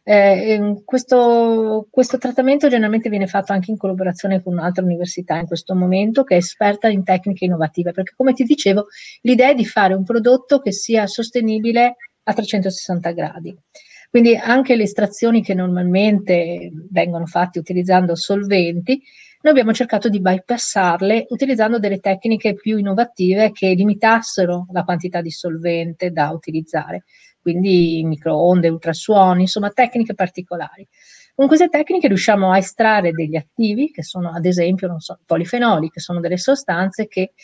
Eh, 0.09 0.83
questo, 0.85 1.89
questo, 1.91 2.17
trattamento 2.17 2.69
generalmente 2.69 3.09
viene 3.09 3.27
fatto 3.27 3.53
anche 3.53 3.73
in 3.73 3.77
collaborazione 3.77 4.41
con 4.41 4.53
un'altra 4.53 4.85
università 4.85 5.37
in 5.37 5.49
questo 5.49 5.75
momento 5.75 6.23
che 6.23 6.35
è 6.35 6.39
esperta 6.39 6.87
in 6.87 7.03
tecniche 7.03 7.47
innovative, 7.47 7.91
perché 7.91 8.13
come 8.17 8.33
ti 8.33 8.45
dicevo 8.45 8.87
l'idea 9.23 9.51
è 9.51 9.55
di 9.57 9.67
fare 9.67 9.95
un 9.95 10.05
prodotto 10.05 10.61
che 10.61 10.71
sia 10.71 11.09
sostenibile 11.09 11.97
a 12.23 12.33
360 12.33 13.11
gradi. 13.11 13.59
Quindi 14.09 14.37
anche 14.37 14.77
le 14.77 14.85
estrazioni 14.85 15.43
che 15.43 15.55
normalmente 15.55 16.71
vengono 16.89 17.27
fatte 17.27 17.59
utilizzando 17.59 18.15
solventi 18.15 19.03
noi 19.47 19.55
abbiamo 19.55 19.73
cercato 19.73 20.09
di 20.09 20.21
bypassarle 20.21 21.26
utilizzando 21.29 21.79
delle 21.79 22.00
tecniche 22.00 22.55
più 22.55 22.79
innovative 22.79 23.53
che 23.53 23.75
limitassero 23.75 24.67
la 24.73 24.83
quantità 24.83 25.21
di 25.21 25.31
solvente 25.31 26.11
da 26.11 26.31
utilizzare, 26.31 27.05
quindi 27.41 28.03
microonde, 28.05 28.69
ultrasuoni, 28.69 29.43
insomma 29.43 29.71
tecniche 29.71 30.15
particolari. 30.15 30.85
Con 31.33 31.47
queste 31.47 31.69
tecniche 31.69 32.09
riusciamo 32.09 32.50
a 32.50 32.59
estrarre 32.59 33.12
degli 33.12 33.37
attivi, 33.37 33.93
che 33.93 34.03
sono 34.03 34.33
ad 34.33 34.45
esempio 34.47 34.88
non 34.88 34.99
so, 34.99 35.21
polifenoli, 35.25 35.91
che 35.91 36.00
sono 36.00 36.19
delle 36.19 36.38
sostanze 36.38 37.07
che 37.07 37.35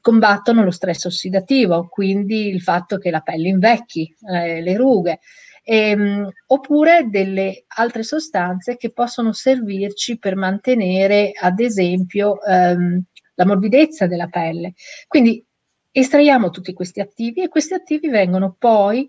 combattono 0.00 0.64
lo 0.64 0.70
stress 0.70 1.04
ossidativo, 1.04 1.88
quindi 1.90 2.48
il 2.48 2.62
fatto 2.62 2.96
che 2.96 3.10
la 3.10 3.20
pelle 3.20 3.48
invecchi, 3.48 4.10
eh, 4.32 4.62
le 4.62 4.76
rughe, 4.76 5.20
ehm, 5.64 6.30
oppure 6.46 7.08
delle 7.08 7.64
altre 7.68 8.02
sostanze 8.02 8.76
che 8.76 8.92
possono 8.92 9.32
servirci 9.32 10.18
per 10.18 10.36
mantenere, 10.36 11.32
ad 11.34 11.58
esempio, 11.58 12.40
ehm, 12.42 13.02
la 13.34 13.46
morbidezza 13.46 14.06
della 14.06 14.28
pelle. 14.28 14.74
Quindi 15.08 15.44
estraiamo 15.90 16.50
tutti 16.50 16.72
questi 16.72 17.00
attivi 17.00 17.42
e 17.42 17.48
questi 17.48 17.74
attivi 17.74 18.08
vengono 18.08 18.54
poi 18.58 19.08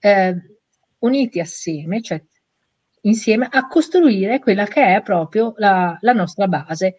eh, 0.00 0.36
uniti 0.98 1.40
assieme, 1.40 2.02
cioè 2.02 2.22
insieme 3.02 3.48
a 3.50 3.66
costruire 3.66 4.38
quella 4.40 4.66
che 4.66 4.96
è 4.96 5.02
proprio 5.02 5.54
la, 5.56 5.96
la 6.00 6.12
nostra 6.12 6.48
base. 6.48 6.96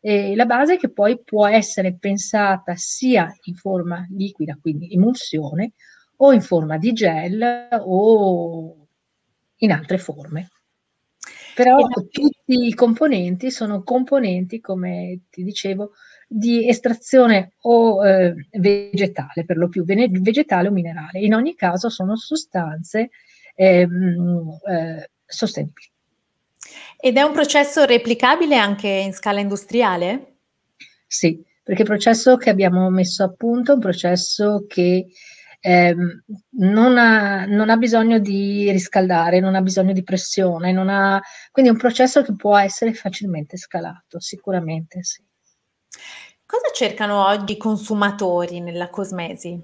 E 0.00 0.34
la 0.36 0.44
base 0.44 0.76
che 0.76 0.90
poi 0.90 1.18
può 1.22 1.46
essere 1.46 1.96
pensata 1.98 2.74
sia 2.76 3.34
in 3.44 3.54
forma 3.54 4.06
liquida, 4.10 4.58
quindi 4.60 4.92
emulsione, 4.92 5.72
o 6.16 6.32
in 6.32 6.40
forma 6.40 6.78
di 6.78 6.92
gel 6.92 7.68
o 7.80 8.86
in 9.56 9.72
altre 9.72 9.98
forme. 9.98 10.50
Però 11.54 11.86
tutti 12.10 12.66
i 12.66 12.74
componenti 12.74 13.50
sono 13.50 13.84
componenti, 13.84 14.60
come 14.60 15.20
ti 15.30 15.44
dicevo, 15.44 15.92
di 16.26 16.68
estrazione 16.68 17.52
o 17.60 18.04
eh, 18.04 18.34
vegetale, 18.58 19.44
per 19.44 19.56
lo 19.56 19.68
più 19.68 19.84
vegetale 19.84 20.68
o 20.68 20.72
minerale. 20.72 21.20
In 21.20 21.34
ogni 21.34 21.54
caso 21.54 21.88
sono 21.88 22.16
sostanze 22.16 23.10
ehm, 23.54 24.58
eh, 24.68 25.10
sostenibili. 25.24 25.92
Ed 26.98 27.16
è 27.16 27.22
un 27.22 27.32
processo 27.32 27.84
replicabile 27.84 28.56
anche 28.56 28.88
in 28.88 29.12
scala 29.12 29.38
industriale? 29.38 30.38
Sì, 31.06 31.40
perché 31.62 31.82
il 31.82 31.88
processo 31.88 32.36
che 32.36 32.50
abbiamo 32.50 32.90
messo 32.90 33.22
a 33.22 33.30
punto 33.30 33.72
è 33.72 33.74
un 33.74 33.80
processo 33.80 34.64
che 34.66 35.06
ehm, 35.66 36.24
non, 36.58 36.98
ha, 36.98 37.46
non, 37.46 37.70
ha, 37.70 37.76
bisogno 37.78 38.18
di 38.18 38.70
riscaldare, 38.70 39.40
non 39.40 39.54
ha 39.54 39.62
bisogno 39.62 39.94
di 39.94 40.02
pressione, 40.02 40.70
ha, 40.70 41.20
quindi 41.50 41.70
è 41.70 41.74
un 41.74 41.80
processo 41.80 42.22
che 42.22 42.34
può 42.34 42.58
essere 42.58 42.92
facilmente 42.92 43.56
scalato, 43.56 44.20
sicuramente 44.20 45.02
sì. 45.02 45.24
Cosa 46.44 46.70
cercano 46.74 47.26
oggi 47.26 47.54
i 47.54 47.56
consumatori 47.56 48.60
nella 48.60 48.90
cosmesi? 48.90 49.58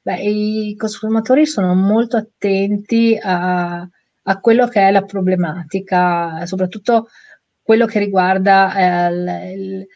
Beh, 0.00 0.22
i 0.22 0.74
consumatori 0.76 1.46
sono 1.46 1.74
molto 1.74 2.16
attenti 2.16 3.16
a, 3.20 3.86
a 4.22 4.40
quello 4.40 4.66
che 4.66 4.80
è 4.80 4.90
la 4.90 5.02
problematica, 5.02 6.46
soprattutto 6.46 7.08
quello 7.60 7.84
che 7.84 7.98
riguarda 7.98 9.08
eh, 9.08 9.52
il, 9.52 9.86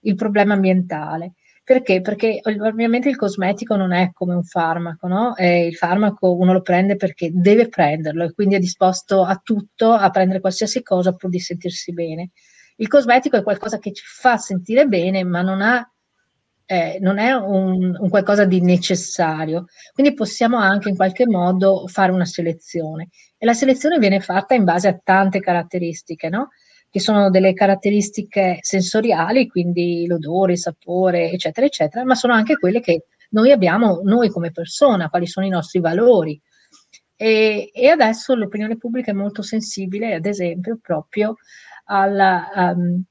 il, 0.00 0.14
problema 0.14 0.52
ambientale. 0.54 1.32
Perché? 1.68 2.00
Perché 2.00 2.40
ovviamente 2.44 3.10
il 3.10 3.16
cosmetico 3.16 3.76
non 3.76 3.92
è 3.92 4.10
come 4.14 4.32
un 4.32 4.42
farmaco, 4.42 5.06
no? 5.06 5.36
E 5.36 5.66
il 5.66 5.74
farmaco 5.74 6.34
uno 6.34 6.54
lo 6.54 6.62
prende 6.62 6.96
perché 6.96 7.28
deve 7.30 7.68
prenderlo 7.68 8.24
e 8.24 8.32
quindi 8.32 8.54
è 8.54 8.58
disposto 8.58 9.22
a 9.22 9.38
tutto, 9.44 9.92
a 9.92 10.08
prendere 10.08 10.40
qualsiasi 10.40 10.82
cosa 10.82 11.12
pur 11.12 11.28
di 11.28 11.38
sentirsi 11.38 11.92
bene. 11.92 12.30
Il 12.76 12.88
cosmetico 12.88 13.36
è 13.36 13.42
qualcosa 13.42 13.78
che 13.78 13.92
ci 13.92 14.02
fa 14.06 14.38
sentire 14.38 14.86
bene, 14.86 15.24
ma 15.24 15.42
non 15.42 15.60
ha 15.60 15.86
eh, 16.64 16.96
non 17.02 17.18
è 17.18 17.32
un, 17.32 17.94
un, 18.00 18.08
qualcosa 18.08 18.46
di 18.46 18.62
necessario, 18.62 19.66
quindi 19.92 20.14
possiamo 20.14 20.56
anche 20.56 20.88
in 20.88 20.96
qualche 20.96 21.26
modo 21.26 21.86
fare 21.86 22.12
una 22.12 22.24
selezione 22.24 23.08
e 23.36 23.44
la 23.44 23.52
selezione 23.52 23.98
viene 23.98 24.20
fatta 24.20 24.54
in 24.54 24.64
base 24.64 24.88
a 24.88 24.98
tante 25.04 25.40
caratteristiche, 25.40 26.30
no? 26.30 26.48
Che 26.90 27.00
sono 27.00 27.30
delle 27.30 27.52
caratteristiche 27.52 28.58
sensoriali, 28.60 29.46
quindi 29.48 30.06
l'odore, 30.06 30.52
il 30.52 30.58
sapore, 30.58 31.30
eccetera, 31.30 31.66
eccetera, 31.66 32.04
ma 32.04 32.14
sono 32.14 32.32
anche 32.32 32.56
quelle 32.56 32.80
che 32.80 33.04
noi 33.30 33.52
abbiamo, 33.52 34.00
noi 34.02 34.30
come 34.30 34.50
persona, 34.50 35.10
quali 35.10 35.26
sono 35.26 35.46
i 35.46 35.50
nostri 35.50 35.80
valori. 35.80 36.40
E, 37.14 37.70
e 37.74 37.88
adesso 37.88 38.34
l'opinione 38.34 38.78
pubblica 38.78 39.10
è 39.10 39.14
molto 39.14 39.42
sensibile, 39.42 40.14
ad 40.14 40.24
esempio, 40.24 40.78
proprio 40.80 41.36
alla, 41.84 42.48
um, 42.54 43.02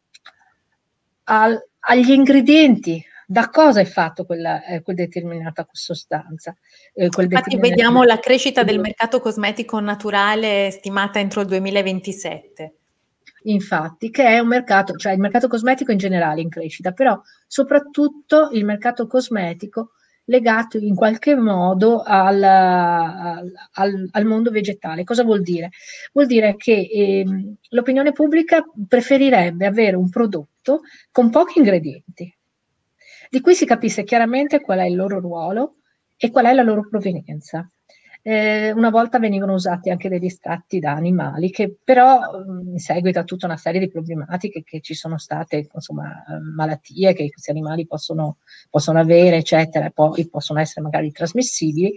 al, 1.25 1.61
agli 1.79 2.11
ingredienti, 2.11 3.03
da 3.29 3.49
cosa 3.49 3.81
è 3.81 3.85
fatto 3.85 4.25
quella, 4.25 4.63
eh, 4.63 4.81
quel 4.81 4.95
determinata 4.95 5.67
sostanza. 5.71 6.55
Eh, 6.93 7.09
quel 7.09 7.29
Infatti 7.29 7.57
vediamo 7.57 8.03
la 8.03 8.19
crescita 8.19 8.63
del 8.63 8.79
mercato 8.79 9.19
cosmetico 9.19 9.79
naturale 9.81 10.71
stimata 10.71 11.19
entro 11.19 11.41
il 11.41 11.47
2027. 11.47 12.76
Infatti, 13.47 14.09
che 14.09 14.25
è 14.25 14.39
un 14.39 14.47
mercato, 14.47 14.95
cioè 14.95 15.13
il 15.13 15.19
mercato 15.19 15.47
cosmetico 15.47 15.91
in 15.91 15.97
generale 15.97 16.41
in 16.41 16.49
crescita, 16.49 16.91
però 16.91 17.19
soprattutto 17.47 18.49
il 18.51 18.65
mercato 18.65 19.07
cosmetico 19.07 19.91
legato 20.25 20.77
in 20.77 20.95
qualche 20.95 21.33
modo 21.35 22.01
al, 22.01 22.43
al, 22.43 24.09
al 24.11 24.25
mondo 24.25 24.51
vegetale. 24.51 25.05
Cosa 25.05 25.23
vuol 25.23 25.41
dire? 25.41 25.69
Vuol 26.11 26.27
dire 26.27 26.55
che 26.57 26.73
eh, 26.73 27.25
l'opinione 27.69 28.11
pubblica 28.11 28.61
preferirebbe 28.85 29.65
avere 29.65 29.95
un 29.95 30.09
prodotto 30.09 30.81
con 31.11 31.29
pochi 31.29 31.59
ingredienti, 31.59 32.35
di 33.29 33.39
cui 33.39 33.55
si 33.55 33.65
capisse 33.65 34.03
chiaramente 34.03 34.59
qual 34.59 34.79
è 34.79 34.85
il 34.85 34.95
loro 34.95 35.19
ruolo 35.21 35.75
e 36.17 36.31
qual 36.31 36.47
è 36.47 36.53
la 36.53 36.63
loro 36.63 36.85
provenienza. 36.89 37.69
Eh, 38.29 38.73
una 38.73 38.89
volta 38.89 39.19
venivano 39.19 39.53
usati 39.53 39.89
anche 39.89 40.09
degli 40.09 40.25
estratti 40.25 40.79
da 40.79 40.91
animali, 40.91 41.49
che 41.49 41.77
però 41.81 42.19
mm, 42.45 42.71
in 42.73 42.77
seguito 42.77 43.19
a 43.19 43.23
tutta 43.23 43.45
una 43.45 43.55
serie 43.55 43.79
di 43.79 43.87
problematiche 43.87 44.63
che 44.63 44.81
ci 44.81 44.95
sono 44.95 45.17
state, 45.17 45.69
insomma, 45.73 46.25
malattie 46.53 47.13
che 47.13 47.29
questi 47.29 47.51
animali 47.51 47.87
possono, 47.87 48.39
possono 48.69 48.99
avere, 48.99 49.37
eccetera, 49.37 49.85
e 49.85 49.91
poi 49.91 50.27
possono 50.27 50.59
essere 50.59 50.81
magari 50.81 51.09
trasmissibili, 51.09 51.93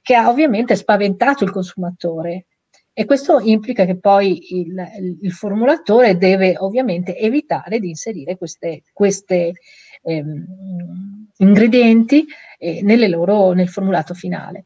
che 0.00 0.14
ha 0.14 0.30
ovviamente 0.30 0.74
spaventato 0.74 1.44
il 1.44 1.50
consumatore. 1.50 2.46
E 2.94 3.04
questo 3.04 3.40
implica 3.40 3.84
che 3.84 3.98
poi 3.98 4.56
il, 4.60 4.74
il 5.20 5.32
formulatore 5.32 6.16
deve 6.16 6.54
ovviamente 6.56 7.14
evitare 7.18 7.78
di 7.78 7.90
inserire 7.90 8.38
queste, 8.38 8.84
queste 8.90 9.52
ehm, 10.00 11.28
ingredienti 11.36 12.24
eh, 12.58 13.08
loro, 13.08 13.52
nel 13.52 13.68
formulato 13.68 14.14
finale. 14.14 14.64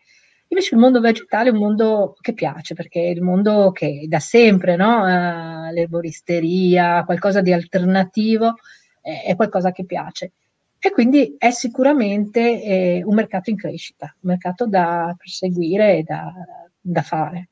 Invece 0.48 0.74
il 0.74 0.80
mondo 0.80 1.00
vegetale 1.00 1.50
è 1.50 1.52
un 1.52 1.58
mondo 1.58 2.16
che 2.20 2.32
piace, 2.32 2.74
perché 2.74 3.02
è 3.02 3.08
il 3.08 3.20
mondo 3.20 3.70
che 3.70 4.06
da 4.08 4.18
sempre, 4.18 4.76
no? 4.76 5.02
Uh, 5.02 5.72
l'erboristeria, 5.72 7.04
qualcosa 7.04 7.42
di 7.42 7.52
alternativo, 7.52 8.54
eh, 9.02 9.22
è 9.22 9.36
qualcosa 9.36 9.72
che 9.72 9.84
piace. 9.84 10.32
E 10.78 10.90
quindi 10.90 11.34
è 11.36 11.50
sicuramente 11.50 12.62
eh, 12.62 13.02
un 13.04 13.14
mercato 13.14 13.50
in 13.50 13.56
crescita, 13.56 14.14
un 14.20 14.30
mercato 14.30 14.66
da 14.66 15.14
perseguire 15.18 15.98
e 15.98 16.02
da, 16.04 16.32
da 16.80 17.02
fare. 17.02 17.48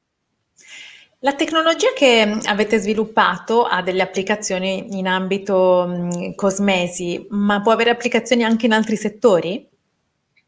La 1.20 1.34
tecnologia 1.34 1.88
che 1.94 2.38
avete 2.44 2.78
sviluppato 2.78 3.64
ha 3.64 3.82
delle 3.82 4.02
applicazioni 4.02 4.96
in 4.98 5.08
ambito 5.08 5.86
mh, 5.86 6.34
cosmesi, 6.34 7.26
ma 7.30 7.60
può 7.62 7.72
avere 7.72 7.90
applicazioni 7.90 8.44
anche 8.44 8.66
in 8.66 8.72
altri 8.72 8.96
settori? 8.96 9.66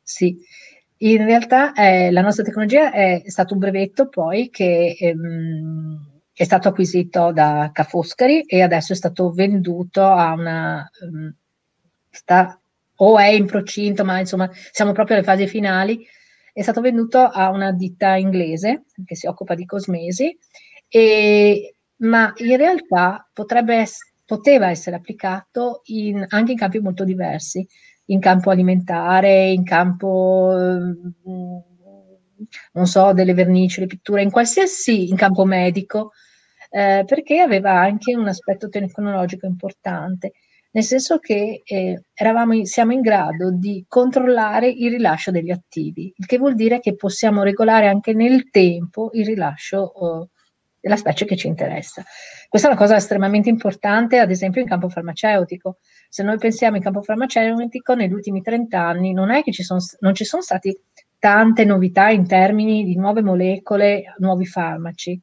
Sì, 0.03 0.39
in 0.99 1.25
realtà 1.25 1.73
eh, 1.73 2.11
la 2.11 2.23
nostra 2.23 2.45
tecnologia 2.45 2.93
è 2.93 3.23
stato 3.27 3.55
un 3.55 3.61
brevetto 3.61 4.09
poi 4.09 4.51
che 4.51 4.97
ehm, 4.99 6.21
è 6.33 6.45
stato 6.45 6.69
acquisito 6.69 7.33
da 7.33 7.71
Ca' 7.73 7.85
Foscari 7.85 8.43
e 8.43 8.63
adesso 8.63 8.93
è 8.93 8.97
stato 8.97 9.31
venduto 9.31 10.05
a 10.05 10.33
una... 10.33 10.91
Um, 11.03 11.35
sta, 12.11 12.61
o 12.97 13.19
è 13.19 13.27
in 13.27 13.47
procinto, 13.47 14.05
ma 14.05 14.19
insomma 14.19 14.51
siamo 14.73 14.93
proprio 14.93 15.17
alle 15.17 15.25
fasi 15.25 15.47
finali. 15.47 16.07
È 16.53 16.63
stato 16.63 16.81
venduto 16.81 17.21
a 17.21 17.51
una 17.51 17.73
ditta 17.73 18.17
inglese 18.17 18.85
che 19.05 19.15
si 19.15 19.27
occupa 19.27 19.55
di 19.55 19.65
cosmesi, 19.65 20.37
e, 20.89 21.77
ma 21.99 22.33
in 22.37 22.57
realtà 22.57 23.29
potrebbe, 23.33 23.85
poteva 24.25 24.69
essere 24.69 24.97
applicato 24.97 25.83
in, 25.87 26.25
anche 26.29 26.53
in 26.53 26.59
campi 26.59 26.81
molto 26.81 27.05
diversi, 27.05 27.67
in 28.11 28.21
campo 28.21 28.51
alimentare, 28.51 29.51
in 29.51 29.65
campo, 29.65 30.53
non 32.73 32.87
so, 32.87 33.13
delle 33.13 33.35
vernici, 33.35 33.81
le 33.81 33.87
pitture, 33.87 34.23
in 34.23 34.31
qualsiasi, 34.31 35.09
in 35.09 35.17
campo 35.17 35.45
medico, 35.45 36.13
eh, 36.71 37.05
perché 37.07 37.41
aveva 37.41 37.73
anche 37.73 38.15
un 38.15 38.29
aspetto 38.29 38.69
tecnologico 38.69 39.47
importante. 39.47 40.33
Nel 40.71 40.85
senso 40.85 41.19
che 41.19 41.63
eh, 41.65 42.03
eravamo, 42.15 42.65
siamo 42.65 42.93
in 42.93 43.01
grado 43.01 43.51
di 43.51 43.85
controllare 43.89 44.69
il 44.69 44.91
rilascio 44.91 45.31
degli 45.31 45.51
attivi, 45.51 46.13
il 46.15 46.27
che 46.27 46.39
vuol 46.39 46.55
dire 46.55 46.79
che 46.81 46.95
possiamo 46.95 47.43
regolare 47.43 47.89
anche 47.89 48.13
nel 48.13 48.51
tempo 48.51 49.11
il 49.15 49.25
rilascio 49.25 49.93
eh, 50.23 50.29
della 50.81 50.97
specie 50.97 51.25
che 51.25 51.37
ci 51.37 51.47
interessa. 51.47 52.05
Questa 52.49 52.69
è 52.69 52.71
una 52.71 52.81
cosa 52.81 52.97
estremamente 52.97 53.49
importante, 53.49 54.19
ad 54.19 54.31
esempio 54.31 54.61
in 54.61 54.69
campo 54.69 54.89
farmaceutico. 54.89 55.79
Se 56.09 56.23
noi 56.23 56.39
pensiamo 56.39 56.77
in 56.77 56.83
campo 56.83 57.03
farmaceutico, 57.03 57.95
negli 57.95 58.13
ultimi 58.13 58.41
30 58.41 58.81
anni 58.81 59.13
non 59.13 59.31
è 59.31 59.43
che 59.43 59.53
ci 59.53 59.63
sono, 59.63 59.81
non 60.01 60.15
ci 60.15 60.25
sono 60.25 60.43
stati 60.43 60.79
tante 61.19 61.65
novità 61.65 62.09
in 62.09 62.27
termini 62.27 62.85
di 62.85 62.97
nuove 62.97 63.23
molecole, 63.23 64.15
nuovi 64.19 64.47
farmaci. 64.47 65.21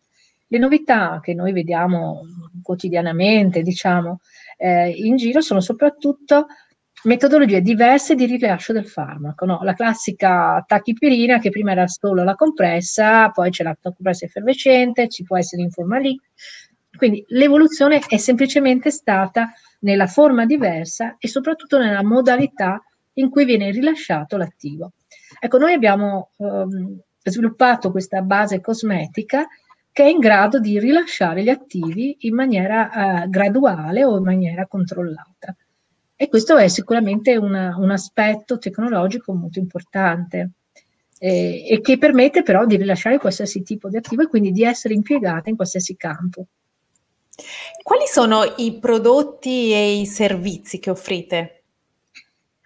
Le 0.48 0.58
novità 0.58 1.20
che 1.22 1.34
noi 1.34 1.52
vediamo 1.54 2.22
quotidianamente, 2.62 3.62
diciamo, 3.62 4.20
eh, 4.58 4.90
in 4.90 5.16
giro 5.16 5.42
sono 5.42 5.60
soprattutto 5.60 6.48
metodologie 7.06 7.62
diverse 7.62 8.16
di 8.16 8.26
rilascio 8.26 8.74
del 8.74 8.88
farmaco. 8.88 9.46
No? 9.46 9.60
La 9.64 9.74
classica 9.74 10.64
tachipirina 10.66 11.40
che 11.40 11.50
prima 11.50 11.72
era 11.72 11.88
solo 11.88 12.24
la 12.24 12.36
compressa, 12.36 13.30
poi 13.30 13.50
c'è 13.50 13.64
la 13.64 13.78
compressa 13.82 14.26
effervescente, 14.26 15.08
ci 15.08 15.24
può 15.24 15.38
essere 15.38 15.62
in 15.62 15.72
forma 15.72 15.98
lì. 15.98 16.20
Quindi 16.96 17.24
l'evoluzione 17.30 18.00
è 18.08 18.18
semplicemente 18.18 18.90
stata 18.90 19.52
nella 19.80 20.08
forma 20.08 20.46
diversa 20.46 21.16
e 21.20 21.28
soprattutto 21.28 21.78
nella 21.78 22.04
modalità 22.04 22.82
in 23.14 23.30
cui 23.30 23.46
viene 23.46 23.72
rilasciato 23.72 24.38
l'attivo. 24.38 24.94
Ecco, 25.40 25.58
noi 25.58 25.74
abbiamo 25.74 26.32
ehm, 26.38 27.00
sviluppato 27.24 27.92
questa 27.92 28.22
base 28.22 28.62
cosmetica 28.62 29.46
che 29.92 30.04
è 30.04 30.08
in 30.08 30.20
grado 30.20 30.60
di 30.60 30.80
rilasciare 30.80 31.44
gli 31.44 31.50
attivi 31.50 32.18
in 32.22 32.36
maniera 32.36 33.24
eh, 33.24 33.30
graduale 33.30 34.04
o 34.04 34.18
in 34.18 34.24
maniera 34.24 34.68
controllata. 34.68 35.56
E 36.16 36.30
questo 36.30 36.56
è 36.58 36.68
sicuramente 36.70 37.36
una, 37.36 37.76
un 37.78 37.92
aspetto 37.92 38.58
tecnologico 38.58 39.34
molto 39.34 39.60
importante 39.60 40.52
eh, 41.20 41.66
e 41.68 41.82
che 41.82 41.98
permette 41.98 42.42
però 42.42 42.66
di 42.66 42.78
rilasciare 42.78 43.20
qualsiasi 43.20 43.64
tipo 43.64 43.90
di 43.90 43.98
attivo 43.98 44.24
e 44.24 44.28
quindi 44.28 44.52
di 44.52 44.64
essere 44.64 44.94
impiegata 44.94 45.50
in 45.50 45.56
qualsiasi 45.56 45.96
campo. 45.96 46.48
Quali 47.82 48.06
sono 48.08 48.44
i 48.58 48.80
prodotti 48.80 49.74
e 49.74 50.00
i 50.00 50.06
servizi 50.06 50.80
che 50.80 50.90
offrite? 50.90 51.64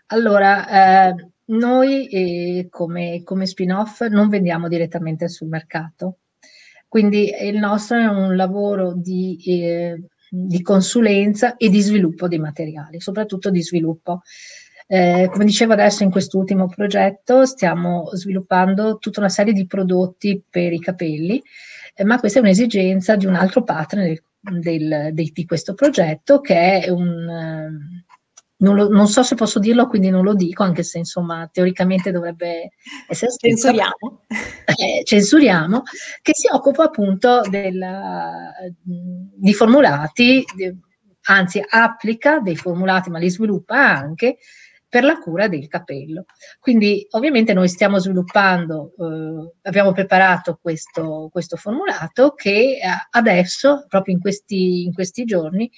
Allora, 0.07 1.09
eh, 1.09 1.27
noi 1.45 2.07
eh, 2.07 2.67
come, 2.69 3.23
come 3.23 3.47
spin-off 3.47 4.01
non 4.07 4.29
vendiamo 4.29 4.67
direttamente 4.67 5.27
sul 5.27 5.47
mercato, 5.47 6.17
quindi 6.87 7.31
il 7.41 7.57
nostro 7.57 7.97
è 7.97 8.05
un 8.05 8.35
lavoro 8.35 8.93
di, 8.93 9.39
eh, 9.45 10.03
di 10.29 10.61
consulenza 10.61 11.57
e 11.57 11.69
di 11.69 11.81
sviluppo 11.81 12.27
di 12.27 12.37
materiali, 12.37 13.01
soprattutto 13.01 13.49
di 13.49 13.61
sviluppo. 13.61 14.21
Eh, 14.87 15.29
come 15.31 15.45
dicevo 15.45 15.73
adesso 15.73 16.03
in 16.03 16.09
quest'ultimo 16.09 16.67
progetto 16.67 17.45
stiamo 17.45 18.09
sviluppando 18.13 18.97
tutta 18.97 19.19
una 19.19 19.29
serie 19.29 19.53
di 19.53 19.67
prodotti 19.67 20.41
per 20.49 20.73
i 20.73 20.79
capelli, 20.79 21.41
eh, 21.93 22.03
ma 22.03 22.19
questa 22.19 22.39
è 22.39 22.41
un'esigenza 22.41 23.15
di 23.15 23.27
un 23.27 23.35
altro 23.35 23.63
partner 23.63 24.07
del, 24.39 24.59
del, 24.59 25.09
del, 25.13 25.31
di 25.31 25.45
questo 25.45 25.75
progetto 25.75 26.41
che 26.41 26.79
è 26.81 26.89
un 26.89 27.98
non, 28.59 28.75
lo, 28.75 28.89
non, 28.89 29.07
so 29.07 29.23
se 29.23 29.35
posso 29.35 29.59
dirlo, 29.59 29.87
quindi 29.87 30.09
non 30.09 30.23
lo 30.23 30.33
dico, 30.33 30.63
anche 30.63 30.83
se 30.83 30.97
insomma 30.97 31.49
teoricamente 31.51 32.11
dovrebbe 32.11 32.71
essere 33.07 33.31
scritto. 33.31 33.55
Censuriamo. 33.55 34.25
Eh, 34.65 35.03
censuriamo, 35.03 35.83
che 36.21 36.31
si 36.33 36.47
occupa 36.51 36.85
appunto 36.85 37.41
della, 37.49 38.51
di 38.83 39.53
formulati, 39.53 40.43
di, 40.55 40.77
anzi 41.23 41.61
applica 41.67 42.39
dei 42.39 42.55
formulati, 42.55 43.09
ma 43.09 43.19
li 43.19 43.29
sviluppa 43.29 43.75
anche 43.77 44.37
per 44.89 45.03
la 45.03 45.19
cura 45.19 45.47
del 45.47 45.67
capello. 45.67 46.25
Quindi 46.59 47.05
ovviamente 47.11 47.53
noi 47.53 47.69
stiamo 47.69 47.99
sviluppando, 47.99 48.93
eh, 48.97 49.53
abbiamo 49.61 49.91
preparato 49.91 50.57
questo, 50.59 51.29
questo 51.31 51.55
formulato 51.55 52.33
che 52.33 52.79
eh, 52.81 52.81
adesso, 53.11 53.85
proprio 53.87 54.15
in 54.15 54.19
questi, 54.19 54.83
in 54.83 54.93
questi 54.93 55.25
giorni, 55.25 55.69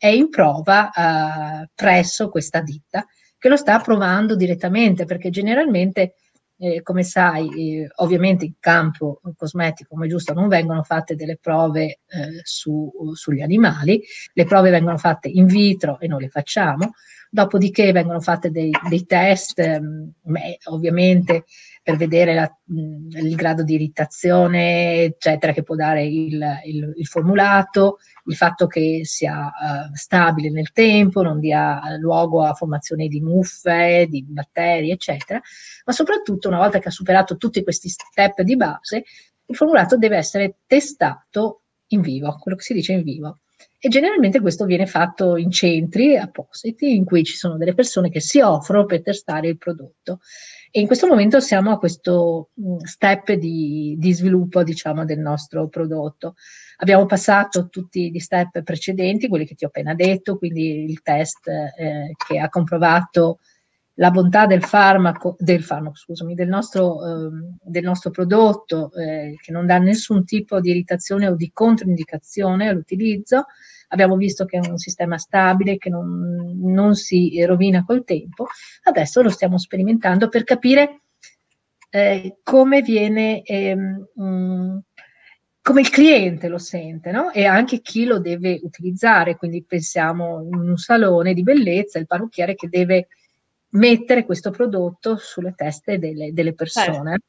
è 0.00 0.06
in 0.06 0.30
prova 0.30 0.90
eh, 0.90 1.68
presso 1.74 2.30
questa 2.30 2.62
ditta 2.62 3.04
che 3.36 3.50
lo 3.50 3.56
sta 3.56 3.78
provando 3.80 4.34
direttamente 4.34 5.04
perché 5.04 5.28
generalmente 5.28 6.14
eh, 6.56 6.80
come 6.82 7.02
sai, 7.02 7.48
eh, 7.82 7.88
ovviamente 7.96 8.46
in 8.46 8.54
campo 8.58 9.20
cosmetico, 9.36 9.94
come 9.94 10.08
giusto, 10.08 10.32
non 10.32 10.48
vengono 10.48 10.82
fatte 10.82 11.16
delle 11.16 11.36
prove 11.36 11.84
eh, 11.84 12.40
su, 12.42 12.90
sugli 13.12 13.40
animali, 13.42 14.02
le 14.32 14.44
prove 14.44 14.70
vengono 14.70 14.96
fatte 14.96 15.28
in 15.28 15.46
vitro 15.46 15.98
e 16.00 16.06
noi 16.06 16.22
le 16.22 16.28
facciamo, 16.28 16.92
dopodiché 17.32 17.92
vengono 17.92 18.20
fatte 18.20 18.50
dei, 18.50 18.72
dei 18.88 19.06
test, 19.06 19.60
ehm, 19.60 20.12
ovviamente 20.64 21.44
per 21.82 21.96
vedere 21.96 22.34
la, 22.34 22.58
il 22.66 23.34
grado 23.36 23.62
di 23.62 23.74
irritazione, 23.74 25.04
eccetera, 25.04 25.52
che 25.52 25.62
può 25.62 25.76
dare 25.76 26.04
il, 26.04 26.44
il, 26.64 26.92
il 26.96 27.06
formulato, 27.06 27.98
il 28.26 28.34
fatto 28.34 28.66
che 28.66 29.00
sia 29.04 29.46
uh, 29.46 29.94
stabile 29.94 30.50
nel 30.50 30.72
tempo, 30.72 31.22
non 31.22 31.38
dia 31.38 31.80
luogo 31.98 32.44
a 32.44 32.52
formazione 32.52 33.06
di 33.06 33.20
muffe, 33.20 34.06
di 34.10 34.24
batteri, 34.24 34.90
eccetera, 34.90 35.40
ma 35.84 35.92
soprattutto 35.92 36.48
una 36.48 36.58
volta 36.58 36.80
che 36.80 36.88
ha 36.88 36.92
superato 36.92 37.36
tutti 37.36 37.62
questi 37.62 37.88
step 37.88 38.42
di 38.42 38.56
base, 38.56 39.04
il 39.46 39.56
formulato 39.56 39.96
deve 39.96 40.16
essere 40.16 40.56
testato 40.66 41.62
in 41.88 42.00
vivo, 42.02 42.36
quello 42.38 42.56
che 42.56 42.64
si 42.64 42.74
dice 42.74 42.92
in 42.92 43.02
vivo. 43.02 43.38
E 43.78 43.88
generalmente 43.88 44.40
questo 44.40 44.66
viene 44.66 44.86
fatto 44.86 45.36
in 45.36 45.50
centri 45.50 46.16
appositi 46.16 46.94
in 46.94 47.04
cui 47.04 47.24
ci 47.24 47.34
sono 47.34 47.56
delle 47.56 47.72
persone 47.72 48.10
che 48.10 48.20
si 48.20 48.40
offrono 48.40 48.84
per 48.84 49.02
testare 49.02 49.48
il 49.48 49.56
prodotto. 49.56 50.20
E 50.70 50.80
in 50.80 50.86
questo 50.86 51.06
momento 51.06 51.40
siamo 51.40 51.72
a 51.72 51.78
questo 51.78 52.50
mm, 52.60 52.76
step 52.82 53.32
di, 53.32 53.96
di 53.98 54.12
sviluppo, 54.12 54.62
diciamo, 54.62 55.04
del 55.04 55.18
nostro 55.18 55.68
prodotto. 55.68 56.34
Abbiamo 56.76 57.06
passato 57.06 57.68
tutti 57.68 58.10
gli 58.10 58.18
step 58.18 58.62
precedenti, 58.62 59.28
quelli 59.28 59.46
che 59.46 59.54
ti 59.54 59.64
ho 59.64 59.68
appena 59.68 59.94
detto, 59.94 60.36
quindi 60.36 60.84
il 60.84 61.00
test 61.02 61.48
eh, 61.48 62.14
che 62.26 62.38
ha 62.38 62.48
comprovato 62.48 63.38
la 64.00 64.10
bontà 64.10 64.46
del 64.46 64.64
farmaco, 64.64 65.36
del, 65.38 65.62
farmaco, 65.62 65.94
scusami, 65.94 66.34
del, 66.34 66.48
nostro, 66.48 67.04
eh, 67.04 67.30
del 67.62 67.84
nostro 67.84 68.10
prodotto, 68.10 68.90
eh, 68.94 69.36
che 69.38 69.52
non 69.52 69.66
dà 69.66 69.76
nessun 69.76 70.24
tipo 70.24 70.58
di 70.58 70.70
irritazione 70.70 71.28
o 71.28 71.36
di 71.36 71.50
controindicazione 71.52 72.68
all'utilizzo. 72.68 73.44
Abbiamo 73.88 74.16
visto 74.16 74.46
che 74.46 74.58
è 74.58 74.66
un 74.66 74.78
sistema 74.78 75.18
stabile, 75.18 75.76
che 75.76 75.90
non, 75.90 76.58
non 76.62 76.94
si 76.94 77.44
rovina 77.44 77.84
col 77.84 78.04
tempo. 78.04 78.46
Adesso 78.84 79.20
lo 79.20 79.28
stiamo 79.28 79.58
sperimentando 79.58 80.30
per 80.30 80.44
capire 80.44 81.02
eh, 81.90 82.38
come 82.42 82.80
viene, 82.80 83.42
ehm, 83.42 84.08
mh, 84.14 84.78
come 85.60 85.80
il 85.82 85.90
cliente 85.90 86.48
lo 86.48 86.56
sente, 86.56 87.10
no? 87.10 87.32
E 87.32 87.44
anche 87.44 87.82
chi 87.82 88.06
lo 88.06 88.18
deve 88.18 88.60
utilizzare. 88.62 89.36
Quindi 89.36 89.62
pensiamo 89.62 90.40
in 90.42 90.70
un 90.70 90.76
salone 90.78 91.34
di 91.34 91.42
bellezza, 91.42 91.98
il 91.98 92.06
parrucchiere 92.06 92.54
che 92.54 92.68
deve 92.70 93.08
mettere 93.70 94.24
questo 94.24 94.50
prodotto 94.50 95.16
sulle 95.16 95.54
teste 95.56 95.98
delle, 95.98 96.32
delle 96.32 96.54
persone. 96.54 96.92
Certo. 96.92 97.24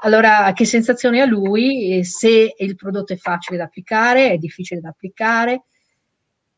Allora, 0.00 0.52
che 0.54 0.64
sensazione 0.64 1.20
ha 1.20 1.26
lui? 1.26 2.04
Se 2.04 2.54
il 2.56 2.76
prodotto 2.76 3.12
è 3.12 3.16
facile 3.16 3.56
da 3.56 3.64
applicare, 3.64 4.30
è 4.30 4.36
difficile 4.36 4.80
da 4.80 4.90
applicare, 4.90 5.64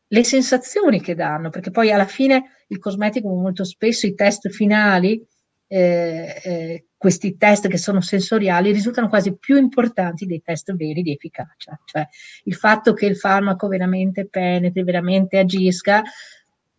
le 0.07 0.23
sensazioni 0.23 1.01
che 1.01 1.15
danno, 1.15 1.49
perché 1.49 1.71
poi 1.71 1.91
alla 1.91 2.05
fine 2.05 2.63
il 2.67 2.79
cosmetico 2.79 3.27
molto 3.29 3.63
spesso 3.63 4.05
i 4.05 4.13
test 4.13 4.49
finali, 4.49 5.25
eh, 5.67 6.41
eh, 6.43 6.85
questi 6.97 7.37
test 7.37 7.67
che 7.67 7.77
sono 7.77 8.01
sensoriali, 8.01 8.71
risultano 8.71 9.09
quasi 9.09 9.37
più 9.37 9.57
importanti 9.57 10.25
dei 10.25 10.41
test 10.41 10.75
veri 10.75 11.01
di 11.01 11.11
efficacia. 11.11 11.79
Cioè 11.85 12.07
il 12.43 12.55
fatto 12.55 12.93
che 12.93 13.05
il 13.05 13.17
farmaco 13.17 13.67
veramente 13.67 14.27
penetri, 14.27 14.83
veramente 14.83 15.37
agisca, 15.37 16.03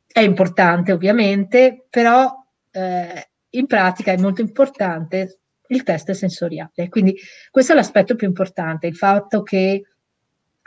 è 0.07 0.21
importante 0.21 0.93
ovviamente, 0.93 1.87
però 1.91 2.33
eh, 2.77 3.31
in 3.51 3.67
pratica 3.67 4.13
è 4.13 4.19
molto 4.19 4.41
importante 4.41 5.41
il 5.69 5.83
test 5.83 6.11
sensoriale. 6.13 6.89
Quindi 6.89 7.17
questo 7.51 7.73
è 7.73 7.75
l'aspetto 7.75 8.15
più 8.15 8.27
importante, 8.27 8.87
il 8.87 8.97
fatto 8.97 9.43
che 9.43 9.83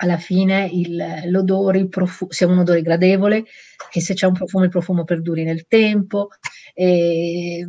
alla 0.01 0.17
fine 0.17 0.69
il, 0.71 1.03
l'odore 1.25 1.77
il 1.77 1.89
profumo, 1.89 2.31
sia 2.31 2.47
un 2.47 2.59
odore 2.59 2.81
gradevole, 2.81 3.45
che 3.89 4.01
se 4.01 4.13
c'è 4.13 4.25
un 4.25 4.33
profumo 4.33 4.63
il 4.63 4.69
profumo 4.69 5.03
perduri 5.03 5.43
nel 5.43 5.67
tempo, 5.67 6.29
eh, 6.73 7.67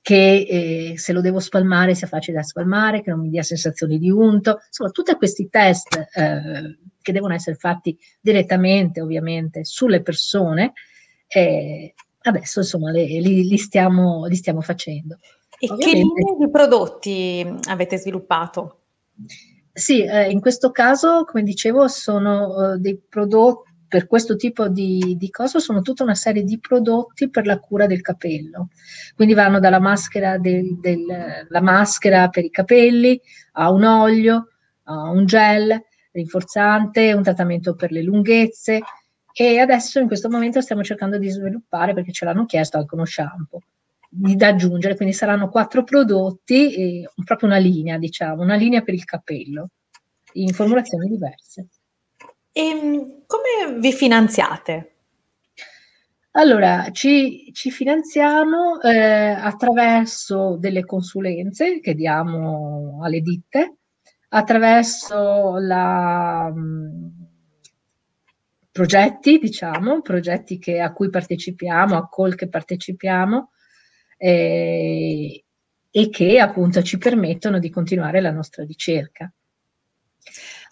che 0.00 0.46
eh, 0.48 0.92
se 0.96 1.12
lo 1.12 1.20
devo 1.20 1.40
spalmare 1.40 1.94
sia 1.94 2.06
facile 2.06 2.38
da 2.38 2.42
spalmare, 2.42 3.02
che 3.02 3.10
non 3.10 3.20
mi 3.20 3.30
dia 3.30 3.42
sensazioni 3.42 3.98
di 3.98 4.10
unto, 4.10 4.60
insomma 4.66 4.90
tutti 4.90 5.14
questi 5.14 5.48
test 5.48 5.94
eh, 6.14 6.78
che 7.00 7.12
devono 7.12 7.34
essere 7.34 7.56
fatti 7.56 7.98
direttamente 8.20 9.00
ovviamente 9.00 9.64
sulle 9.64 10.02
persone 10.02 10.72
eh, 11.26 11.94
adesso 12.22 12.60
insomma 12.60 12.90
le, 12.90 13.04
li, 13.04 13.46
li, 13.46 13.58
stiamo, 13.58 14.26
li, 14.26 14.36
stiamo, 14.36 14.60
facendo. 14.60 15.18
E 15.58 15.70
Ovviamente, 15.70 16.14
che 16.14 16.24
linee 16.24 16.46
di 16.46 16.50
prodotti 16.50 17.56
avete 17.68 17.96
sviluppato? 17.98 18.78
Sì, 19.72 20.02
eh, 20.04 20.30
in 20.30 20.40
questo 20.40 20.70
caso, 20.70 21.24
come 21.24 21.42
dicevo, 21.42 21.88
sono 21.88 22.72
eh, 22.72 22.78
dei 22.78 22.98
prodotti 22.98 23.68
per 23.90 24.06
questo 24.06 24.36
tipo 24.36 24.68
di, 24.68 25.16
di 25.18 25.30
cose 25.30 25.58
sono 25.58 25.82
tutta 25.82 26.04
una 26.04 26.14
serie 26.14 26.44
di 26.44 26.60
prodotti 26.60 27.28
per 27.28 27.44
la 27.44 27.58
cura 27.58 27.86
del 27.86 28.02
capello. 28.02 28.68
Quindi 29.16 29.34
vanno 29.34 29.58
dalla 29.58 29.80
maschera, 29.80 30.38
del, 30.38 30.78
del, 30.78 31.48
maschera 31.60 32.28
per 32.28 32.44
i 32.44 32.50
capelli 32.50 33.20
a 33.54 33.72
un 33.72 33.82
olio, 33.82 34.46
a 34.84 35.10
un 35.10 35.26
gel 35.26 35.76
rinforzante, 36.12 37.12
un 37.12 37.24
trattamento 37.24 37.74
per 37.74 37.90
le 37.90 38.02
lunghezze, 38.02 38.78
e 39.40 39.58
adesso 39.58 39.98
in 39.98 40.06
questo 40.06 40.28
momento 40.28 40.60
stiamo 40.60 40.82
cercando 40.82 41.16
di 41.16 41.30
sviluppare, 41.30 41.94
perché 41.94 42.12
ce 42.12 42.26
l'hanno 42.26 42.44
chiesto 42.44 42.76
anche 42.76 42.94
uno 42.94 43.06
shampoo, 43.06 43.62
da 44.10 44.48
aggiungere, 44.48 44.96
quindi 44.96 45.14
saranno 45.14 45.48
quattro 45.48 45.82
prodotti, 45.82 47.06
proprio 47.24 47.48
una 47.48 47.56
linea, 47.56 47.96
diciamo, 47.96 48.42
una 48.42 48.56
linea 48.56 48.82
per 48.82 48.92
il 48.92 49.06
capello, 49.06 49.70
in 50.34 50.52
formulazioni 50.52 51.08
diverse. 51.08 51.68
E 52.52 52.62
ehm, 52.62 53.22
come 53.26 53.78
vi 53.78 53.94
finanziate? 53.94 54.96
Allora, 56.32 56.90
ci, 56.92 57.50
ci 57.54 57.70
finanziamo 57.70 58.82
eh, 58.82 59.30
attraverso 59.30 60.58
delle 60.58 60.84
consulenze 60.84 61.80
che 61.80 61.94
diamo 61.94 63.00
alle 63.02 63.22
ditte, 63.22 63.76
attraverso 64.28 65.56
la, 65.58 66.52
progetti, 68.80 69.36
diciamo, 69.36 70.00
progetti 70.00 70.58
che, 70.58 70.80
a 70.80 70.90
cui 70.94 71.10
partecipiamo, 71.10 71.98
a 71.98 72.08
call 72.08 72.34
che 72.34 72.48
partecipiamo 72.48 73.50
eh, 74.16 75.44
e 75.90 76.08
che 76.08 76.38
appunto 76.38 76.80
ci 76.82 76.96
permettono 76.96 77.58
di 77.58 77.68
continuare 77.68 78.22
la 78.22 78.30
nostra 78.30 78.64
ricerca. 78.64 79.30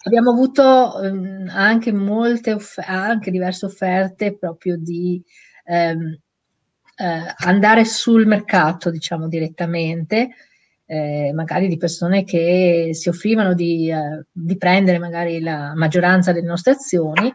abbiamo 0.05 0.31
avuto 0.31 0.93
um, 0.95 1.51
anche 1.53 1.91
molte 1.93 2.57
anche 2.77 3.29
diverse 3.29 3.67
offerte 3.67 4.35
proprio 4.35 4.75
di 4.75 5.21
um, 5.65 6.17
uh, 6.97 7.33
andare 7.45 7.85
sul 7.85 8.25
mercato, 8.25 8.89
diciamo 8.89 9.27
direttamente, 9.27 10.29
eh, 10.87 11.31
magari 11.35 11.67
di 11.67 11.77
persone 11.77 12.23
che 12.23 12.89
si 12.93 13.07
offrivano 13.07 13.53
di, 13.53 13.91
uh, 13.93 14.25
di 14.31 14.57
prendere 14.57 14.97
magari 14.97 15.41
la 15.41 15.73
maggioranza 15.75 16.31
delle 16.31 16.47
nostre 16.47 16.71
azioni 16.71 17.31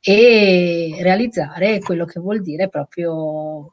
e 0.00 0.96
realizzare 1.00 1.80
quello 1.80 2.04
che 2.04 2.20
vuol 2.20 2.40
dire 2.40 2.68
proprio 2.68 3.72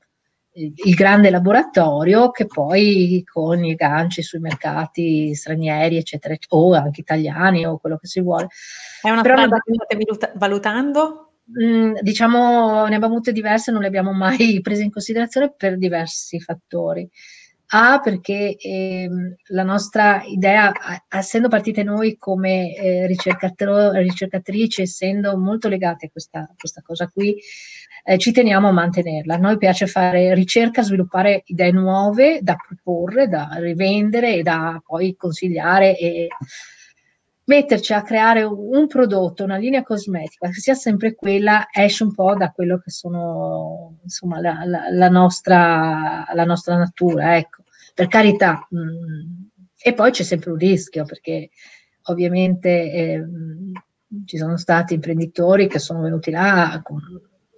il 0.58 0.94
grande 0.96 1.30
laboratorio 1.30 2.32
che 2.32 2.46
poi 2.46 3.24
con 3.26 3.64
i 3.66 3.76
ganci 3.76 4.22
sui 4.22 4.40
mercati 4.40 5.36
stranieri, 5.36 5.98
eccetera, 5.98 6.36
o 6.50 6.74
anche 6.74 7.02
italiani 7.02 7.66
o 7.66 7.78
quello 7.78 7.98
che 7.98 8.08
si 8.08 8.22
vuole. 8.22 8.48
È 9.02 9.10
una 9.10 9.22
Però 9.22 9.36
strada 9.36 9.58
che 9.60 9.74
state 10.14 10.34
valutando? 10.38 11.40
Mh, 11.46 11.66
mm, 11.66 11.94
diciamo, 12.00 12.86
ne 12.86 12.96
abbiamo 12.96 13.16
avute 13.16 13.34
diverse, 13.34 13.72
non 13.72 13.82
le 13.82 13.88
abbiamo 13.88 14.14
mai 14.14 14.60
prese 14.62 14.84
in 14.84 14.92
considerazione 14.92 15.54
per 15.56 15.78
diversi 15.78 16.40
fattori. 16.40 17.10
A, 17.78 18.00
perché 18.00 18.56
eh, 18.56 19.10
la 19.48 19.64
nostra 19.64 20.24
idea, 20.24 20.72
essendo 21.10 21.50
partite 21.50 21.84
noi 21.84 22.16
come 22.18 22.74
eh, 22.74 23.06
ricercatrici, 23.06 24.82
essendo 24.82 25.38
molto 25.38 25.68
legate 25.68 26.06
a 26.06 26.10
questa, 26.10 26.50
questa 26.58 26.82
cosa 26.82 27.10
qui, 27.10 27.36
eh, 28.06 28.18
ci 28.18 28.32
teniamo 28.32 28.70
a 28.70 28.72
mantenerla. 28.72 29.36
A 29.36 29.40
noi 29.40 29.58
piace 29.58 29.88
fare 29.88 30.34
ricerca, 30.34 30.84
sviluppare 30.84 31.44
idee 31.48 31.72
nuove 31.72 32.40
da 32.42 32.56
proporre, 32.56 33.28
da 33.28 33.50
rivendere 33.58 34.36
e 34.36 34.42
da 34.42 34.82
poi 34.86 35.18
consigliare 35.18 35.98
e 35.98 36.30
metterci 37.46 37.94
a 37.94 38.02
creare 38.02 38.44
un 38.44 38.88
prodotto, 38.88 39.44
una 39.44 39.58
linea 39.58 39.84
cosmetica, 39.84 40.48
che 40.50 40.60
sia 40.60 40.74
sempre 40.74 41.14
quella, 41.14 41.68
esce 41.72 42.04
un 42.04 42.14
po' 42.14 42.36
da 42.36 42.52
quello 42.52 42.80
che 42.80 42.90
sono, 42.90 43.98
insomma, 44.04 44.40
la, 44.40 44.64
la, 44.66 44.90
la, 44.90 45.10
nostra, 45.10 46.26
la 46.34 46.46
nostra, 46.46 46.78
natura, 46.78 47.38
ecco, 47.38 47.64
per 47.96 48.08
carità. 48.08 48.68
Mm. 48.76 49.46
E 49.82 49.94
poi 49.94 50.12
c'è 50.12 50.24
sempre 50.24 50.52
un 50.52 50.58
rischio, 50.58 51.06
perché 51.06 51.50
ovviamente 52.04 52.70
eh, 52.70 53.24
ci 54.26 54.38
sono 54.38 54.58
stati 54.58 54.94
imprenditori 54.94 55.68
che 55.68 55.80
sono 55.80 56.02
venuti 56.02 56.30
là 56.30 56.80
con 56.84 57.00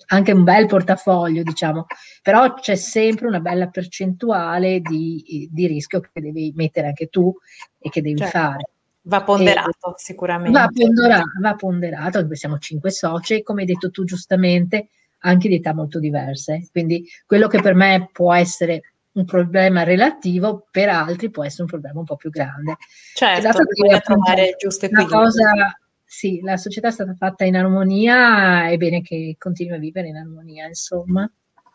anche 0.09 0.31
un 0.31 0.43
bel 0.43 0.67
portafoglio, 0.67 1.43
diciamo, 1.43 1.85
però 2.21 2.53
c'è 2.53 2.75
sempre 2.75 3.27
una 3.27 3.41
bella 3.41 3.67
percentuale 3.67 4.79
di, 4.79 5.49
di 5.51 5.67
rischio 5.67 5.99
che 5.99 6.21
devi 6.21 6.53
mettere 6.55 6.87
anche 6.87 7.07
tu 7.07 7.35
e 7.77 7.89
che 7.89 8.01
devi 8.01 8.17
certo. 8.17 8.37
fare. 8.37 8.69
Va 9.01 9.23
ponderato 9.23 9.89
e 9.89 9.93
sicuramente. 9.97 10.57
Va 10.57 10.69
ponderato, 10.71 11.25
va 11.41 11.55
ponderato, 11.55 12.19
perché 12.19 12.35
siamo 12.35 12.57
cinque 12.57 12.91
soci, 12.91 13.41
come 13.41 13.61
hai 13.61 13.67
detto 13.67 13.89
tu 13.89 14.05
giustamente, 14.05 14.89
anche 15.19 15.49
di 15.49 15.55
età 15.55 15.73
molto 15.73 15.99
diverse. 15.99 16.67
Quindi 16.71 17.05
quello 17.25 17.47
che 17.47 17.61
per 17.61 17.73
me 17.73 18.09
può 18.13 18.33
essere 18.33 18.81
un 19.17 19.25
problema 19.25 19.83
relativo, 19.83 20.67
per 20.69 20.89
altri 20.89 21.29
può 21.29 21.43
essere 21.43 21.63
un 21.63 21.69
problema 21.69 21.99
un 21.99 22.05
po' 22.05 22.15
più 22.15 22.29
grande. 22.29 22.77
Certo, 23.13 23.63
bisogna 23.63 23.99
trovare 23.99 24.55
giusto 24.57 24.85
equilibrio. 24.85 25.17
Una 25.17 25.25
cosa, 25.25 25.79
sì, 26.05 26.39
la 26.41 26.57
società 26.57 26.89
è 26.89 26.91
stata 26.91 27.13
fatta 27.15 27.43
in 27.43 27.55
armonia, 27.55 28.69
è 28.69 28.77
bene 28.77 29.01
che 29.01 29.35
continui 29.37 29.75
a 29.75 29.79
vivere 29.79 30.07
in 30.07 30.17
armonia, 30.17 30.67
insomma. 30.67 31.29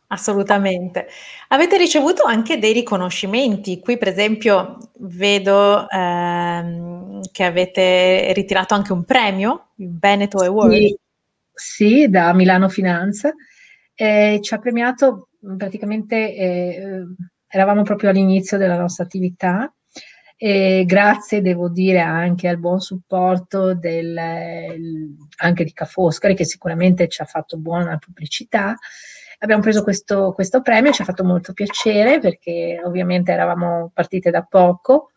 Assolutamente. 0.08 1.06
Avete 1.48 1.78
ricevuto 1.78 2.24
anche 2.24 2.58
dei 2.58 2.74
riconoscimenti. 2.74 3.80
Qui, 3.80 3.96
per 3.96 4.08
esempio, 4.08 4.76
vedo 4.98 5.88
ehm, 5.88 7.22
che 7.32 7.44
avete 7.44 8.30
ritirato 8.34 8.74
anche 8.74 8.92
un 8.92 9.04
premio, 9.04 9.70
il 9.76 9.98
Veneto 9.98 10.38
Award. 10.38 10.72
Sì, 10.72 10.98
sì 11.54 12.08
da 12.10 12.34
Milano 12.34 12.68
Finanza. 12.68 13.32
Eh, 13.94 14.38
ci 14.42 14.52
ha 14.52 14.58
premiato 14.58 15.28
praticamente, 15.56 16.34
eh, 16.34 17.04
eravamo 17.52 17.82
proprio 17.82 18.08
all'inizio 18.08 18.56
della 18.56 18.78
nostra 18.78 19.04
attività. 19.04 19.72
E 20.36 20.84
grazie, 20.86 21.42
devo 21.42 21.68
dire, 21.68 22.00
anche 22.00 22.48
al 22.48 22.58
buon 22.58 22.80
supporto 22.80 23.74
del, 23.74 24.18
anche 25.36 25.64
di 25.64 25.72
Ca' 25.72 25.84
Foscari, 25.84 26.34
che 26.34 26.44
sicuramente 26.44 27.06
ci 27.08 27.20
ha 27.22 27.26
fatto 27.26 27.58
buona 27.58 27.98
pubblicità 27.98 28.74
abbiamo 29.42 29.62
preso 29.62 29.82
questo, 29.82 30.32
questo 30.32 30.62
premio, 30.62 30.92
ci 30.92 31.02
ha 31.02 31.04
fatto 31.04 31.24
molto 31.24 31.52
piacere 31.52 32.18
perché 32.18 32.80
ovviamente 32.82 33.32
eravamo 33.32 33.90
partite 33.92 34.30
da 34.30 34.42
poco 34.42 35.10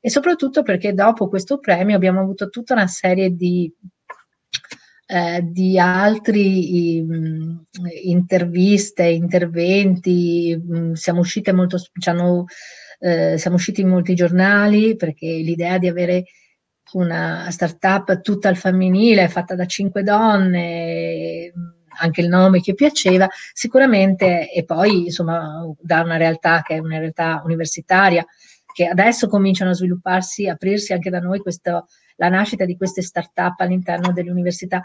e 0.00 0.10
soprattutto 0.10 0.62
perché 0.62 0.92
dopo 0.92 1.28
questo 1.28 1.58
premio 1.58 1.96
abbiamo 1.96 2.20
avuto 2.20 2.48
tutta 2.48 2.74
una 2.74 2.86
serie 2.86 3.34
di, 3.34 3.72
eh, 5.10 5.40
di 5.42 5.78
altri 5.78 7.00
um, 7.00 7.64
interviste, 8.04 9.04
interventi, 9.04 10.54
um, 10.68 10.92
siamo 10.92 11.20
uscite 11.20 11.52
molto, 11.52 11.78
hanno, 12.04 12.44
eh, 12.98 13.38
siamo 13.38 13.56
usciti 13.56 13.80
in 13.80 13.88
molti 13.88 14.14
giornali 14.14 14.96
perché 14.96 15.26
l'idea 15.26 15.78
di 15.78 15.88
avere 15.88 16.24
una 16.92 17.50
startup 17.50 18.20
tutta 18.20 18.50
al 18.50 18.56
femminile 18.56 19.28
fatta 19.28 19.54
da 19.54 19.64
cinque 19.64 20.02
donne 20.02 21.52
anche 22.00 22.20
il 22.20 22.28
nome 22.28 22.60
che 22.60 22.74
piaceva, 22.74 23.26
sicuramente 23.52 24.52
e 24.52 24.64
poi 24.64 25.06
insomma 25.06 25.64
da 25.80 26.02
una 26.02 26.18
realtà 26.18 26.60
che 26.60 26.74
è 26.74 26.78
una 26.78 26.98
realtà 26.98 27.40
universitaria 27.44 28.24
che 28.72 28.86
adesso 28.86 29.26
cominciano 29.26 29.70
a 29.70 29.74
svilupparsi, 29.74 30.48
aprirsi 30.48 30.92
anche 30.92 31.10
da 31.10 31.18
noi 31.18 31.40
questo, 31.40 31.86
la 32.18 32.28
nascita 32.28 32.64
di 32.64 32.76
queste 32.76 33.02
start-up 33.02 33.60
all'interno 33.60 34.12
delle 34.12 34.30
università, 34.30 34.82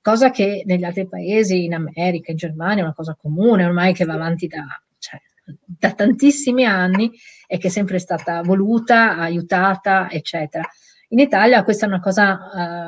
cosa 0.00 0.30
che 0.30 0.62
negli 0.66 0.84
altri 0.84 1.06
paesi, 1.08 1.64
in 1.64 1.74
America, 1.74 2.30
in 2.30 2.36
Germania, 2.36 2.82
è 2.82 2.86
una 2.86 2.94
cosa 2.94 3.16
comune 3.18 3.64
ormai 3.64 3.92
che 3.94 4.04
va 4.04 4.14
avanti 4.14 4.46
da, 4.46 4.64
cioè, 4.98 5.20
da 5.64 5.92
tantissimi 5.92 6.64
anni 6.64 7.10
e 7.46 7.58
che 7.58 7.68
è 7.68 7.70
sempre 7.70 7.98
stata 7.98 8.42
voluta, 8.42 9.16
aiutata, 9.16 10.10
eccetera. 10.10 10.66
In 11.08 11.18
Italia 11.18 11.64
questa 11.64 11.86
è 11.86 11.88
una 11.88 12.00
cosa 12.00 12.38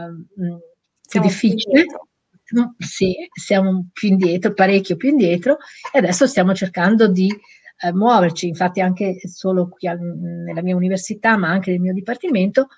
uh, 0.06 0.60
più 1.08 1.20
difficile. 1.20 1.80
Indietro 1.80 2.06
sì, 2.76 3.14
siamo 3.32 3.88
più 3.92 4.08
indietro, 4.08 4.52
parecchio 4.52 4.96
più 4.96 5.08
indietro 5.08 5.56
e 5.92 5.98
adesso 5.98 6.26
stiamo 6.26 6.54
cercando 6.54 7.08
di 7.08 7.34
eh, 7.82 7.92
muoverci, 7.92 8.48
infatti 8.48 8.80
anche 8.80 9.18
solo 9.24 9.68
qui 9.68 9.88
al, 9.88 10.00
nella 10.00 10.62
mia 10.62 10.76
università, 10.76 11.36
ma 11.36 11.48
anche 11.48 11.70
nel 11.70 11.80
mio 11.80 11.92
dipartimento, 11.92 12.68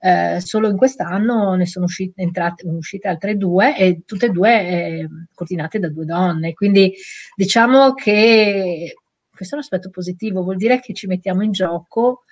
eh, 0.00 0.40
solo 0.40 0.68
in 0.68 0.76
quest'anno 0.76 1.54
ne 1.54 1.66
sono 1.66 1.86
uscite, 1.86 2.20
entrate, 2.20 2.66
uscite 2.66 3.08
altre 3.08 3.36
due 3.36 3.76
e 3.76 4.02
tutte 4.04 4.26
e 4.26 4.30
due 4.30 4.60
eh, 4.60 5.08
coordinate 5.34 5.78
da 5.78 5.88
due 5.88 6.04
donne. 6.04 6.52
Quindi 6.52 6.92
diciamo 7.34 7.94
che 7.94 8.94
questo 9.30 9.54
è 9.54 9.58
un 9.58 9.64
aspetto 9.64 9.90
positivo, 9.90 10.42
vuol 10.42 10.56
dire 10.56 10.80
che 10.80 10.94
ci 10.94 11.06
mettiamo 11.06 11.42
in 11.42 11.52
gioco, 11.52 12.24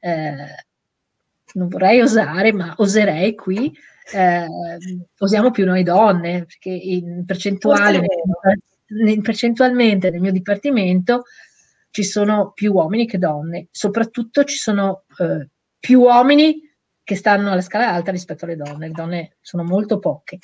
eh, 0.00 0.66
non 1.54 1.68
vorrei 1.68 2.00
osare, 2.00 2.52
ma 2.52 2.74
oserei 2.76 3.34
qui 3.34 3.72
eh, 4.12 4.46
usiamo 5.18 5.50
più 5.50 5.64
noi 5.64 5.82
donne, 5.82 6.44
perché 6.44 6.70
in 6.70 7.24
percentuale, 7.26 8.02
nel, 8.86 9.20
percentualmente 9.20 10.10
nel 10.10 10.20
mio 10.20 10.32
dipartimento 10.32 11.24
ci 11.90 12.04
sono 12.04 12.52
più 12.52 12.72
uomini 12.72 13.06
che 13.06 13.18
donne, 13.18 13.68
soprattutto 13.70 14.44
ci 14.44 14.56
sono 14.56 15.04
eh, 15.18 15.48
più 15.78 16.00
uomini 16.00 16.60
che 17.02 17.16
stanno 17.16 17.52
alla 17.52 17.60
scala 17.60 17.92
alta 17.92 18.10
rispetto 18.10 18.44
alle 18.44 18.56
donne, 18.56 18.88
le 18.88 18.92
donne 18.92 19.36
sono 19.40 19.64
molto 19.64 19.98
poche, 19.98 20.38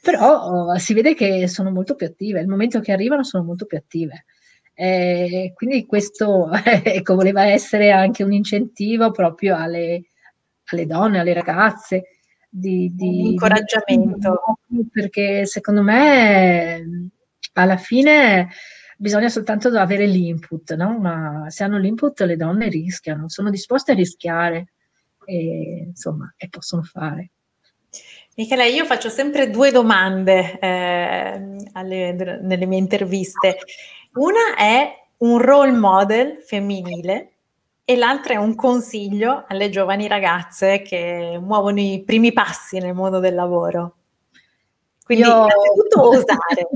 però 0.00 0.42
oh, 0.42 0.78
si 0.78 0.94
vede 0.94 1.14
che 1.14 1.46
sono 1.46 1.70
molto 1.70 1.94
più 1.94 2.06
attive, 2.06 2.40
il 2.40 2.48
momento 2.48 2.80
che 2.80 2.92
arrivano 2.92 3.22
sono 3.22 3.44
molto 3.44 3.66
più 3.66 3.76
attive. 3.76 4.24
Eh, 4.72 5.52
quindi 5.54 5.84
questo 5.84 6.48
ecco, 6.64 7.14
voleva 7.14 7.44
essere 7.44 7.90
anche 7.90 8.22
un 8.22 8.32
incentivo 8.32 9.10
proprio 9.10 9.56
alle, 9.56 10.04
alle 10.72 10.86
donne, 10.86 11.18
alle 11.18 11.34
ragazze, 11.34 12.04
di, 12.48 12.90
di 12.94 13.32
incoraggiamento. 13.32 14.58
Di, 14.66 14.88
perché 14.90 15.44
secondo 15.44 15.82
me 15.82 17.10
alla 17.52 17.76
fine 17.76 18.48
bisogna 19.00 19.30
soltanto 19.30 19.68
avere 19.68 20.04
l'input, 20.04 20.74
no? 20.74 20.98
Ma 20.98 21.46
se 21.48 21.64
hanno 21.64 21.78
l'input 21.78 22.20
le 22.20 22.36
donne 22.36 22.68
rischiano, 22.68 23.30
sono 23.30 23.48
disposte 23.48 23.92
a 23.92 23.94
rischiare 23.94 24.72
e 25.24 25.84
insomma 25.86 26.34
e 26.36 26.48
possono 26.50 26.82
fare. 26.82 27.30
Michele, 28.36 28.68
io 28.68 28.84
faccio 28.84 29.08
sempre 29.08 29.48
due 29.48 29.70
domande 29.70 30.58
eh, 30.58 31.56
alle, 31.72 32.40
nelle 32.42 32.66
mie 32.66 32.78
interviste. 32.78 33.56
Una 34.14 34.54
è 34.56 34.92
un 35.18 35.38
role 35.38 35.72
model 35.72 36.42
femminile 36.42 37.32
e 37.84 37.96
l'altra 37.96 38.34
è 38.34 38.36
un 38.36 38.54
consiglio 38.54 39.44
alle 39.48 39.70
giovani 39.70 40.08
ragazze 40.08 40.82
che 40.82 41.38
muovono 41.40 41.80
i 41.80 42.02
primi 42.04 42.32
passi 42.32 42.78
nel 42.78 42.94
mondo 42.94 43.18
del 43.18 43.34
lavoro. 43.34 43.96
Quindi 45.02 45.24
Io... 45.24 45.46
innanzitutto 45.46 46.02
osare. 46.08 46.68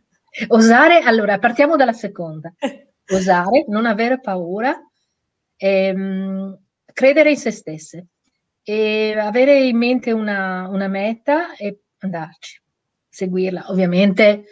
osare, 0.48 1.00
allora 1.00 1.38
partiamo 1.38 1.76
dalla 1.76 1.92
seconda. 1.92 2.52
Osare, 3.08 3.64
non 3.68 3.86
avere 3.86 4.20
paura, 4.20 4.76
ehm, 5.56 6.58
credere 6.92 7.30
in 7.30 7.36
se 7.36 7.50
stesse 7.50 8.06
e 8.62 9.16
avere 9.16 9.62
in 9.62 9.76
mente 9.76 10.10
una, 10.10 10.66
una 10.68 10.88
meta 10.88 11.54
e 11.54 11.82
andarci, 11.98 12.60
seguirla. 13.08 13.66
Ovviamente 13.68 14.44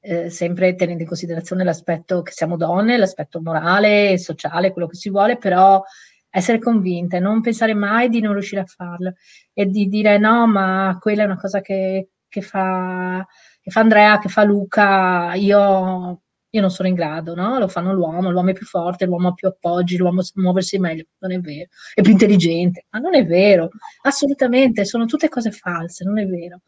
eh, 0.00 0.28
sempre 0.28 0.74
tenendo 0.74 1.02
in 1.02 1.08
considerazione 1.08 1.64
l'aspetto 1.64 2.20
che 2.20 2.32
siamo 2.32 2.56
donne, 2.58 2.98
l'aspetto 2.98 3.40
morale, 3.40 4.18
sociale, 4.18 4.72
quello 4.72 4.86
che 4.86 4.96
si 4.96 5.08
vuole, 5.08 5.38
però 5.38 5.82
essere 6.28 6.58
convinte, 6.58 7.20
non 7.20 7.40
pensare 7.40 7.74
mai 7.74 8.08
di 8.08 8.20
non 8.20 8.32
riuscire 8.32 8.60
a 8.60 8.66
farlo 8.66 9.14
e 9.52 9.66
di 9.66 9.88
dire 9.88 10.18
no, 10.18 10.46
ma 10.46 10.98
quella 11.00 11.22
è 11.22 11.26
una 11.26 11.38
cosa 11.38 11.60
che, 11.60 12.08
che, 12.28 12.42
fa, 12.42 13.24
che 13.64 13.70
fa 13.70 13.80
Andrea, 13.80 14.18
che 14.18 14.28
fa 14.28 14.44
Luca, 14.44 15.32
io 15.34 16.20
io 16.54 16.60
non 16.60 16.70
sono 16.70 16.88
in 16.88 16.94
grado, 16.94 17.34
no? 17.34 17.58
Lo 17.58 17.66
fanno 17.66 17.92
l'uomo, 17.92 18.30
l'uomo 18.30 18.50
è 18.50 18.52
più 18.52 18.64
forte, 18.66 19.06
l'uomo 19.06 19.28
ha 19.28 19.32
più 19.32 19.48
appoggi, 19.48 19.96
l'uomo 19.96 20.22
sa 20.22 20.32
muoversi 20.36 20.78
meglio. 20.78 21.04
Non 21.18 21.32
è 21.32 21.40
vero. 21.40 21.68
È 21.94 22.00
più 22.00 22.12
intelligente, 22.12 22.84
ma 22.90 23.00
non 23.00 23.14
è 23.16 23.26
vero. 23.26 23.70
Assolutamente, 24.02 24.84
sono 24.84 25.06
tutte 25.06 25.28
cose 25.28 25.50
false, 25.50 26.04
non 26.04 26.18
è 26.18 26.26
vero. 26.26 26.60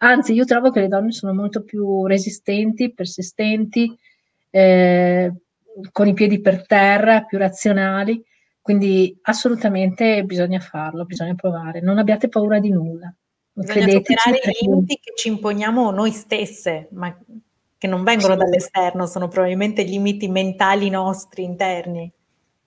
Anzi, 0.00 0.34
io 0.34 0.44
trovo 0.44 0.70
che 0.70 0.80
le 0.80 0.88
donne 0.88 1.12
sono 1.12 1.32
molto 1.32 1.62
più 1.62 2.06
resistenti, 2.06 2.92
persistenti, 2.92 3.96
eh, 4.50 5.32
con 5.92 6.08
i 6.08 6.12
piedi 6.12 6.40
per 6.42 6.66
terra, 6.66 7.22
più 7.24 7.38
razionali. 7.38 8.22
Quindi 8.60 9.18
assolutamente 9.22 10.24
bisogna 10.24 10.60
farlo, 10.60 11.04
bisogna 11.06 11.34
provare. 11.34 11.80
Non 11.80 11.98
abbiate 11.98 12.28
paura 12.28 12.58
di 12.60 12.68
nulla. 12.70 13.12
Bisogna 13.54 13.88
superare 13.88 14.40
i 14.60 14.66
limiti 14.66 14.98
che 15.02 15.12
ci 15.14 15.28
imponiamo 15.28 15.90
noi 15.90 16.10
stesse, 16.10 16.88
ma 16.92 17.16
che 17.76 17.86
non 17.86 18.02
vengono 18.04 18.36
dall'esterno, 18.36 19.06
sono 19.06 19.28
probabilmente 19.28 19.82
limiti 19.82 20.28
mentali 20.28 20.88
nostri 20.88 21.42
interni. 21.42 22.10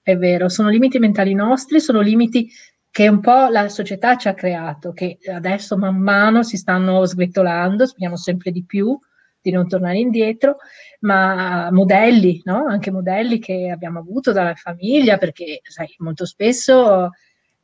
È 0.02 0.16
vero, 0.16 0.50
sono 0.50 0.70
limiti 0.70 1.00
mentali 1.00 1.34
nostri, 1.34 1.80
sono 1.80 2.02
limiti 2.02 2.50
che 2.92 3.08
un 3.08 3.20
po' 3.20 3.48
la 3.48 3.68
società 3.70 4.16
ci 4.18 4.28
ha 4.28 4.34
creato, 4.34 4.94
che 4.94 5.18
adesso 5.34 5.78
man 5.78 5.98
mano 5.98 6.44
si 6.44 6.58
stanno 6.58 7.06
sgretolando, 7.06 7.86
speriamo 7.86 8.16
sempre 8.16 8.52
di 8.52 8.64
più 8.64 8.98
di 9.42 9.52
non 9.52 9.68
tornare 9.68 10.00
indietro, 10.00 10.58
ma 11.02 11.70
modelli, 11.72 12.42
no? 12.46 12.66
anche 12.68 12.92
modelli 12.92 13.38
che 13.40 13.70
abbiamo 13.70 14.00
avuto 14.00 14.32
dalla 14.32 14.56
famiglia, 14.56 15.18
perché 15.18 15.62
sai, 15.64 15.94
molto 15.98 16.26
spesso 16.26 17.12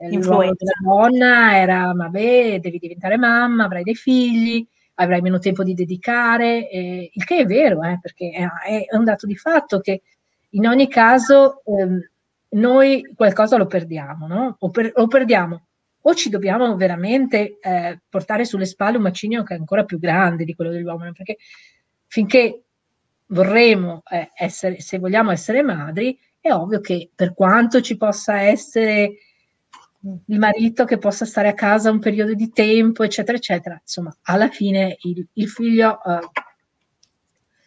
il 0.09 0.23
ruolo 0.23 0.53
della 0.57 0.71
donna 0.81 1.57
era, 1.57 1.93
vabbè, 1.95 2.59
devi 2.59 2.79
diventare 2.79 3.17
mamma, 3.17 3.65
avrai 3.65 3.83
dei 3.83 3.95
figli, 3.95 4.65
avrai 4.95 5.21
meno 5.21 5.39
tempo 5.39 5.63
di 5.63 5.73
dedicare, 5.73 6.69
eh, 6.69 7.09
il 7.13 7.23
che 7.23 7.37
è 7.37 7.45
vero, 7.45 7.83
eh, 7.83 7.99
perché 8.01 8.31
è, 8.31 8.85
è, 8.87 8.95
un 8.95 9.03
dato 9.03 9.25
di 9.25 9.35
fatto 9.35 9.79
che 9.79 10.01
in 10.51 10.67
ogni 10.67 10.87
caso 10.87 11.61
ehm, 11.65 11.99
noi 12.49 13.13
qualcosa 13.15 13.57
lo 13.57 13.67
perdiamo, 13.67 14.27
no? 14.27 14.55
O, 14.59 14.69
per, 14.69 14.91
o, 14.95 15.07
perdiamo, 15.07 15.65
o 16.01 16.13
ci 16.15 16.29
dobbiamo 16.29 16.75
veramente 16.75 17.57
eh, 17.61 17.99
portare 18.09 18.45
sulle 18.45 18.65
spalle 18.65 18.97
un 18.97 19.03
macigno 19.03 19.43
che 19.43 19.55
è 19.55 19.57
ancora 19.57 19.85
più 19.85 19.99
grande 19.99 20.43
di 20.43 20.55
quello 20.55 20.71
dell'uomo, 20.71 21.11
perché 21.11 21.37
finché 22.07 22.63
vorremmo 23.27 24.01
eh, 24.09 24.31
essere, 24.35 24.81
se 24.81 24.99
vogliamo 24.99 25.31
essere 25.31 25.61
madri, 25.61 26.17
è 26.39 26.51
ovvio 26.51 26.81
che 26.81 27.09
per 27.15 27.33
quanto 27.33 27.81
ci 27.81 27.97
possa 27.97 28.41
essere 28.41 29.13
il 30.03 30.39
marito 30.39 30.85
che 30.85 30.97
possa 30.97 31.25
stare 31.25 31.49
a 31.49 31.53
casa 31.53 31.91
un 31.91 31.99
periodo 31.99 32.33
di 32.33 32.51
tempo, 32.51 33.03
eccetera, 33.03 33.37
eccetera. 33.37 33.79
Insomma, 33.79 34.15
alla 34.23 34.49
fine 34.49 34.97
il, 35.01 35.27
il 35.33 35.49
figlio 35.49 35.99
uh, 36.03 36.19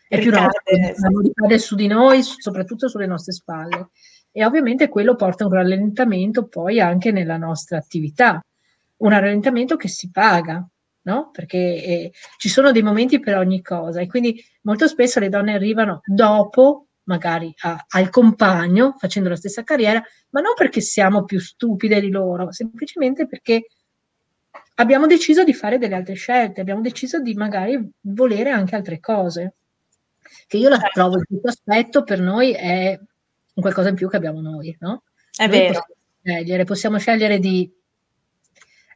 è 0.09 0.18
più 0.18 0.31
nostro, 0.31 1.20
ricade 1.20 1.59
su 1.59 1.75
di 1.75 1.87
noi, 1.87 2.23
soprattutto 2.23 2.88
sulle 2.88 3.07
nostre 3.07 3.33
spalle. 3.33 3.90
E 4.33 4.44
ovviamente 4.44 4.88
quello 4.88 5.14
porta 5.14 5.44
a 5.44 5.47
un 5.47 5.53
rallentamento 5.53 6.47
poi 6.47 6.81
anche 6.81 7.12
nella 7.12 7.37
nostra 7.37 7.79
attività, 7.79 8.44
un 8.97 9.11
rallentamento 9.11 9.77
che 9.77 9.87
si 9.88 10.11
paga, 10.11 10.66
no? 11.03 11.31
Perché 11.31 11.59
eh, 11.59 12.12
ci 12.38 12.49
sono 12.49 12.73
dei 12.73 12.83
momenti 12.83 13.20
per 13.20 13.37
ogni 13.37 13.62
cosa 13.62 14.01
e 14.01 14.09
quindi 14.09 14.42
molto 14.62 14.88
spesso 14.88 15.20
le 15.20 15.29
donne 15.29 15.55
arrivano 15.55 16.01
dopo 16.05 16.87
magari 17.05 17.53
a, 17.62 17.85
al 17.88 18.09
compagno 18.11 18.94
facendo 18.99 19.29
la 19.29 19.37
stessa 19.37 19.62
carriera, 19.62 20.03
ma 20.35 20.40
non 20.40 20.55
perché 20.57 20.81
siamo 20.81 21.25
più 21.25 21.38
stupide 21.38 22.01
di 22.01 22.11
loro, 22.11 22.51
semplicemente 22.51 23.29
perché 23.29 23.68
abbiamo 24.75 25.07
deciso 25.07 25.44
di 25.44 25.55
fare 25.55 25.79
delle 25.79 25.94
altre 25.94 26.14
scelte, 26.14 26.61
abbiamo 26.61 26.81
deciso 26.81 27.20
di 27.20 27.35
magari 27.35 27.81
volere 28.01 28.51
anche 28.51 28.75
altre 28.75 28.99
cose. 28.99 29.55
Che 30.49 30.57
io 30.57 30.68
la 30.68 30.79
certo. 30.79 31.01
trovo 31.01 31.16
il 31.18 31.27
tutto 31.29 31.49
aspetto 31.49 32.03
per 32.03 32.20
noi 32.20 32.53
è 32.53 32.99
un 32.99 33.62
qualcosa 33.62 33.90
in 33.90 33.94
più 33.94 34.09
che 34.09 34.16
abbiamo 34.16 34.40
noi, 34.40 34.77
no? 34.81 35.05
È 35.31 35.47
noi 35.47 35.57
vero. 35.57 35.73
Possiamo 35.75 35.94
scegliere, 36.20 36.64
possiamo 36.64 36.99
scegliere 36.99 37.38
di 37.38 37.73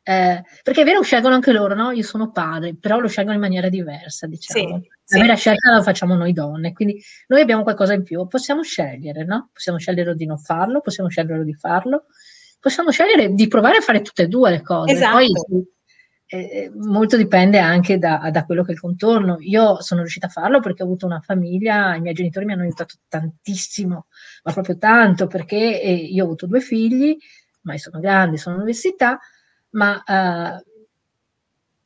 eh, 0.09 0.43
perché 0.63 0.81
è 0.81 0.85
vero, 0.85 1.03
scelgono 1.03 1.35
anche 1.35 1.53
loro, 1.53 1.75
no? 1.75 1.91
Io 1.91 2.03
sono 2.03 2.31
padre, 2.31 2.75
però 2.75 2.99
lo 2.99 3.09
scelgono 3.09 3.35
in 3.35 3.43
maniera 3.43 3.69
diversa, 3.69 4.27
diciamo. 4.27 4.81
Sì, 5.05 5.17
la 5.17 5.21
vera 5.21 5.35
scelta 5.35 5.71
la 5.71 5.83
facciamo 5.83 6.15
noi 6.15 6.33
donne, 6.33 6.73
quindi 6.73 6.99
noi 7.27 7.43
abbiamo 7.43 7.63
qualcosa 7.63 7.93
in 7.93 8.05
più, 8.05 8.27
possiamo 8.27 8.63
scegliere, 8.63 9.25
no? 9.25 9.51
Possiamo 9.53 9.77
scegliere 9.79 10.15
di 10.15 10.25
non 10.25 10.39
farlo, 10.39 10.81
possiamo 10.81 11.11
scegliere 11.11 11.45
di 11.45 11.53
farlo, 11.53 12.07
possiamo 12.59 12.91
scegliere 12.91 13.35
di 13.35 13.49
provare 13.49 13.77
a 13.77 13.81
fare 13.83 14.01
tutte 14.01 14.23
e 14.23 14.29
due 14.29 14.49
le 14.49 14.63
cose. 14.63 14.93
Esatto. 14.93 15.13
Poi 15.13 15.31
eh, 16.25 16.73
molto 16.75 17.19
dipende 17.19 17.59
anche 17.59 17.99
da, 17.99 18.31
da, 18.33 18.47
quello 18.47 18.63
che 18.63 18.71
è 18.71 18.75
il 18.75 18.81
contorno. 18.81 19.37
Io 19.41 19.83
sono 19.83 20.01
riuscita 20.01 20.29
a 20.29 20.31
farlo 20.31 20.61
perché 20.61 20.83
ho 20.83 20.87
avuto 20.87 21.05
una 21.05 21.21
famiglia, 21.21 21.95
i 21.95 22.01
miei 22.01 22.15
genitori 22.15 22.47
mi 22.47 22.55
hanno 22.55 22.63
aiutato 22.63 22.95
tantissimo, 23.09 24.07
ma 24.43 24.53
proprio 24.55 24.79
tanto, 24.79 25.27
perché 25.27 25.83
eh, 25.83 25.93
io 25.93 26.23
ho 26.23 26.27
avuto 26.27 26.47
due 26.47 26.61
figli, 26.61 27.15
ma 27.63 27.77
sono 27.77 28.01
grandi, 28.01 28.39
sono 28.39 28.55
all'università, 28.55 29.19
ma 29.71 30.03
eh, 30.03 30.65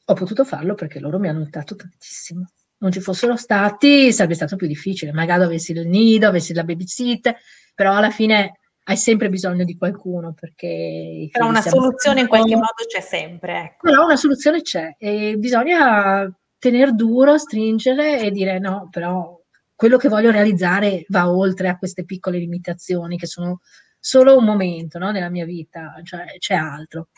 ho 0.05 0.15
potuto 0.15 0.45
farlo 0.45 0.75
perché 0.75 1.01
loro 1.01 1.19
mi 1.19 1.29
hanno 1.29 1.41
aiutato 1.41 1.77
tantissimo. 1.77 2.49
Non 2.79 2.91
ci 2.91 3.01
fossero 3.01 3.37
stati 3.37 4.13
sarebbe 4.13 4.35
stato 4.35 4.57
più 4.57 4.67
difficile, 4.67 5.13
magari 5.13 5.45
avessi 5.45 5.73
il 5.73 5.87
nido, 5.87 6.27
avessi 6.27 6.53
la 6.53 6.65
babysitter, 6.65 7.37
però 7.75 7.95
alla 7.95 8.11
fine 8.11 8.59
hai 8.85 8.97
sempre 8.97 9.29
bisogno 9.29 9.65
di 9.65 9.77
qualcuno 9.77 10.35
perché... 10.39 11.29
Però 11.31 11.47
una 11.47 11.63
soluzione 11.63 12.23
in 12.23 12.27
qualche 12.27 12.55
modo 12.57 12.85
c'è 12.89 13.01
sempre. 13.01 13.63
Ecco. 13.63 13.89
Però 13.89 14.05
una 14.05 14.17
soluzione 14.17 14.63
c'è 14.63 14.97
e 14.99 15.37
bisogna 15.37 16.29
tenere 16.59 16.93
duro, 16.93 17.39
stringere 17.39 18.21
e 18.21 18.31
dire 18.31 18.59
no, 18.59 18.89
però 18.91 19.41
quello 19.75 19.97
che 19.97 20.09
voglio 20.09 20.31
realizzare 20.31 21.05
va 21.09 21.31
oltre 21.31 21.69
a 21.69 21.77
queste 21.77 22.05
piccole 22.05 22.39
limitazioni 22.39 23.17
che 23.17 23.27
sono 23.27 23.61
solo 23.99 24.37
un 24.37 24.45
momento 24.45 24.99
no, 24.99 25.11
nella 25.13 25.29
mia 25.29 25.45
vita, 25.45 25.95
cioè 26.03 26.37
c'è 26.39 26.55
altro. 26.55 27.09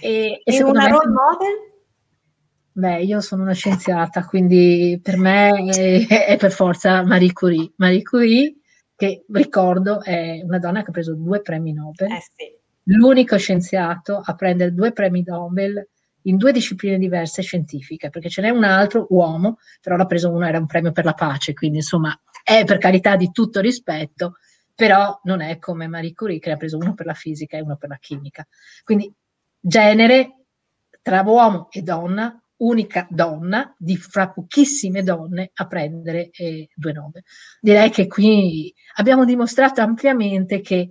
E, 0.00 0.40
e, 0.44 0.56
e 0.56 0.62
una 0.62 0.88
role 0.88 1.08
model? 1.08 1.70
Beh, 2.74 3.02
io 3.02 3.20
sono 3.20 3.42
una 3.42 3.52
scienziata, 3.52 4.24
quindi 4.24 4.98
per 5.02 5.18
me 5.18 5.70
è, 5.70 6.06
è, 6.06 6.36
per 6.38 6.52
forza 6.52 7.04
Marie 7.04 7.32
Curie. 7.32 7.72
Marie 7.76 8.02
Curie, 8.02 8.56
che 8.96 9.24
ricordo, 9.30 10.02
è 10.02 10.40
una 10.42 10.58
donna 10.58 10.82
che 10.82 10.88
ha 10.88 10.92
preso 10.92 11.14
due 11.14 11.42
premi 11.42 11.72
Nobel. 11.72 12.10
Eh 12.10 12.20
sì. 12.20 12.60
L'unico 12.84 13.36
scienziato 13.36 14.20
a 14.24 14.34
prendere 14.34 14.72
due 14.72 14.92
premi 14.92 15.22
Nobel 15.24 15.86
in 16.22 16.36
due 16.36 16.52
discipline 16.52 16.98
diverse 16.98 17.42
scientifiche, 17.42 18.08
perché 18.08 18.28
ce 18.28 18.42
n'è 18.42 18.48
un 18.48 18.64
altro 18.64 19.06
uomo, 19.10 19.58
però 19.80 19.96
l'ha 19.96 20.06
preso 20.06 20.30
uno, 20.30 20.46
era 20.46 20.58
un 20.58 20.66
premio 20.66 20.92
per 20.92 21.04
la 21.04 21.14
pace, 21.14 21.52
quindi 21.52 21.78
insomma 21.78 22.18
è 22.42 22.64
per 22.64 22.78
carità 22.78 23.16
di 23.16 23.30
tutto 23.30 23.60
rispetto, 23.60 24.36
però 24.74 25.20
non 25.24 25.40
è 25.42 25.58
come 25.58 25.86
Marie 25.88 26.14
Curie 26.14 26.38
che 26.38 26.50
ha 26.50 26.56
preso 26.56 26.78
uno 26.78 26.94
per 26.94 27.06
la 27.06 27.14
fisica 27.14 27.56
e 27.56 27.60
uno 27.60 27.76
per 27.76 27.90
la 27.90 27.98
chimica. 28.00 28.46
Quindi 28.82 29.12
genere 29.62 30.46
tra 31.00 31.22
uomo 31.22 31.68
e 31.70 31.82
donna, 31.82 32.36
unica 32.58 33.06
donna 33.08 33.74
di 33.78 33.96
fra 33.96 34.30
pochissime 34.30 35.02
donne 35.02 35.50
a 35.54 35.66
prendere 35.66 36.30
eh, 36.30 36.68
due 36.74 36.92
nome. 36.92 37.22
Direi 37.60 37.90
che 37.90 38.06
qui 38.06 38.72
abbiamo 38.96 39.24
dimostrato 39.24 39.80
ampiamente 39.80 40.60
che 40.60 40.88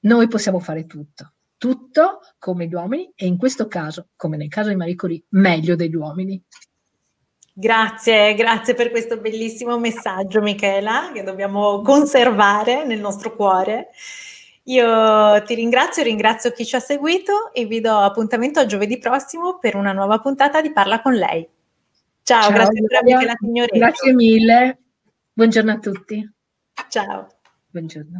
noi 0.00 0.28
possiamo 0.28 0.60
fare 0.60 0.86
tutto, 0.86 1.32
tutto 1.56 2.20
come 2.38 2.66
gli 2.66 2.74
uomini 2.74 3.12
e 3.14 3.26
in 3.26 3.36
questo 3.36 3.66
caso, 3.66 4.08
come 4.16 4.36
nel 4.36 4.48
caso 4.48 4.68
di 4.68 4.76
Marie 4.76 4.94
Curie, 4.94 5.22
meglio 5.30 5.74
degli 5.76 5.94
uomini. 5.94 6.42
Grazie, 7.52 8.34
grazie 8.34 8.74
per 8.74 8.90
questo 8.92 9.18
bellissimo 9.18 9.80
messaggio 9.80 10.40
Michela 10.40 11.10
che 11.12 11.24
dobbiamo 11.24 11.82
conservare 11.82 12.84
nel 12.84 13.00
nostro 13.00 13.34
cuore. 13.34 13.88
Io 14.68 15.42
ti 15.44 15.54
ringrazio, 15.54 16.02
ringrazio 16.02 16.52
chi 16.52 16.66
ci 16.66 16.76
ha 16.76 16.80
seguito 16.80 17.52
e 17.52 17.64
vi 17.64 17.80
do 17.80 17.96
appuntamento 17.96 18.60
a 18.60 18.66
giovedì 18.66 18.98
prossimo 18.98 19.58
per 19.58 19.76
una 19.76 19.92
nuova 19.92 20.18
puntata 20.20 20.60
di 20.60 20.72
Parla 20.72 21.00
con 21.00 21.14
lei. 21.14 21.48
Ciao, 22.22 22.42
Ciao 22.42 22.52
grazie 22.52 22.84
per 22.86 23.02
Michela 23.02 23.34
Signoretto. 23.38 23.78
Grazie 23.78 24.12
mille, 24.12 24.78
buongiorno 25.32 25.72
a 25.72 25.78
tutti. 25.78 26.32
Ciao. 26.90 27.26
Buongiorno. 27.70 28.16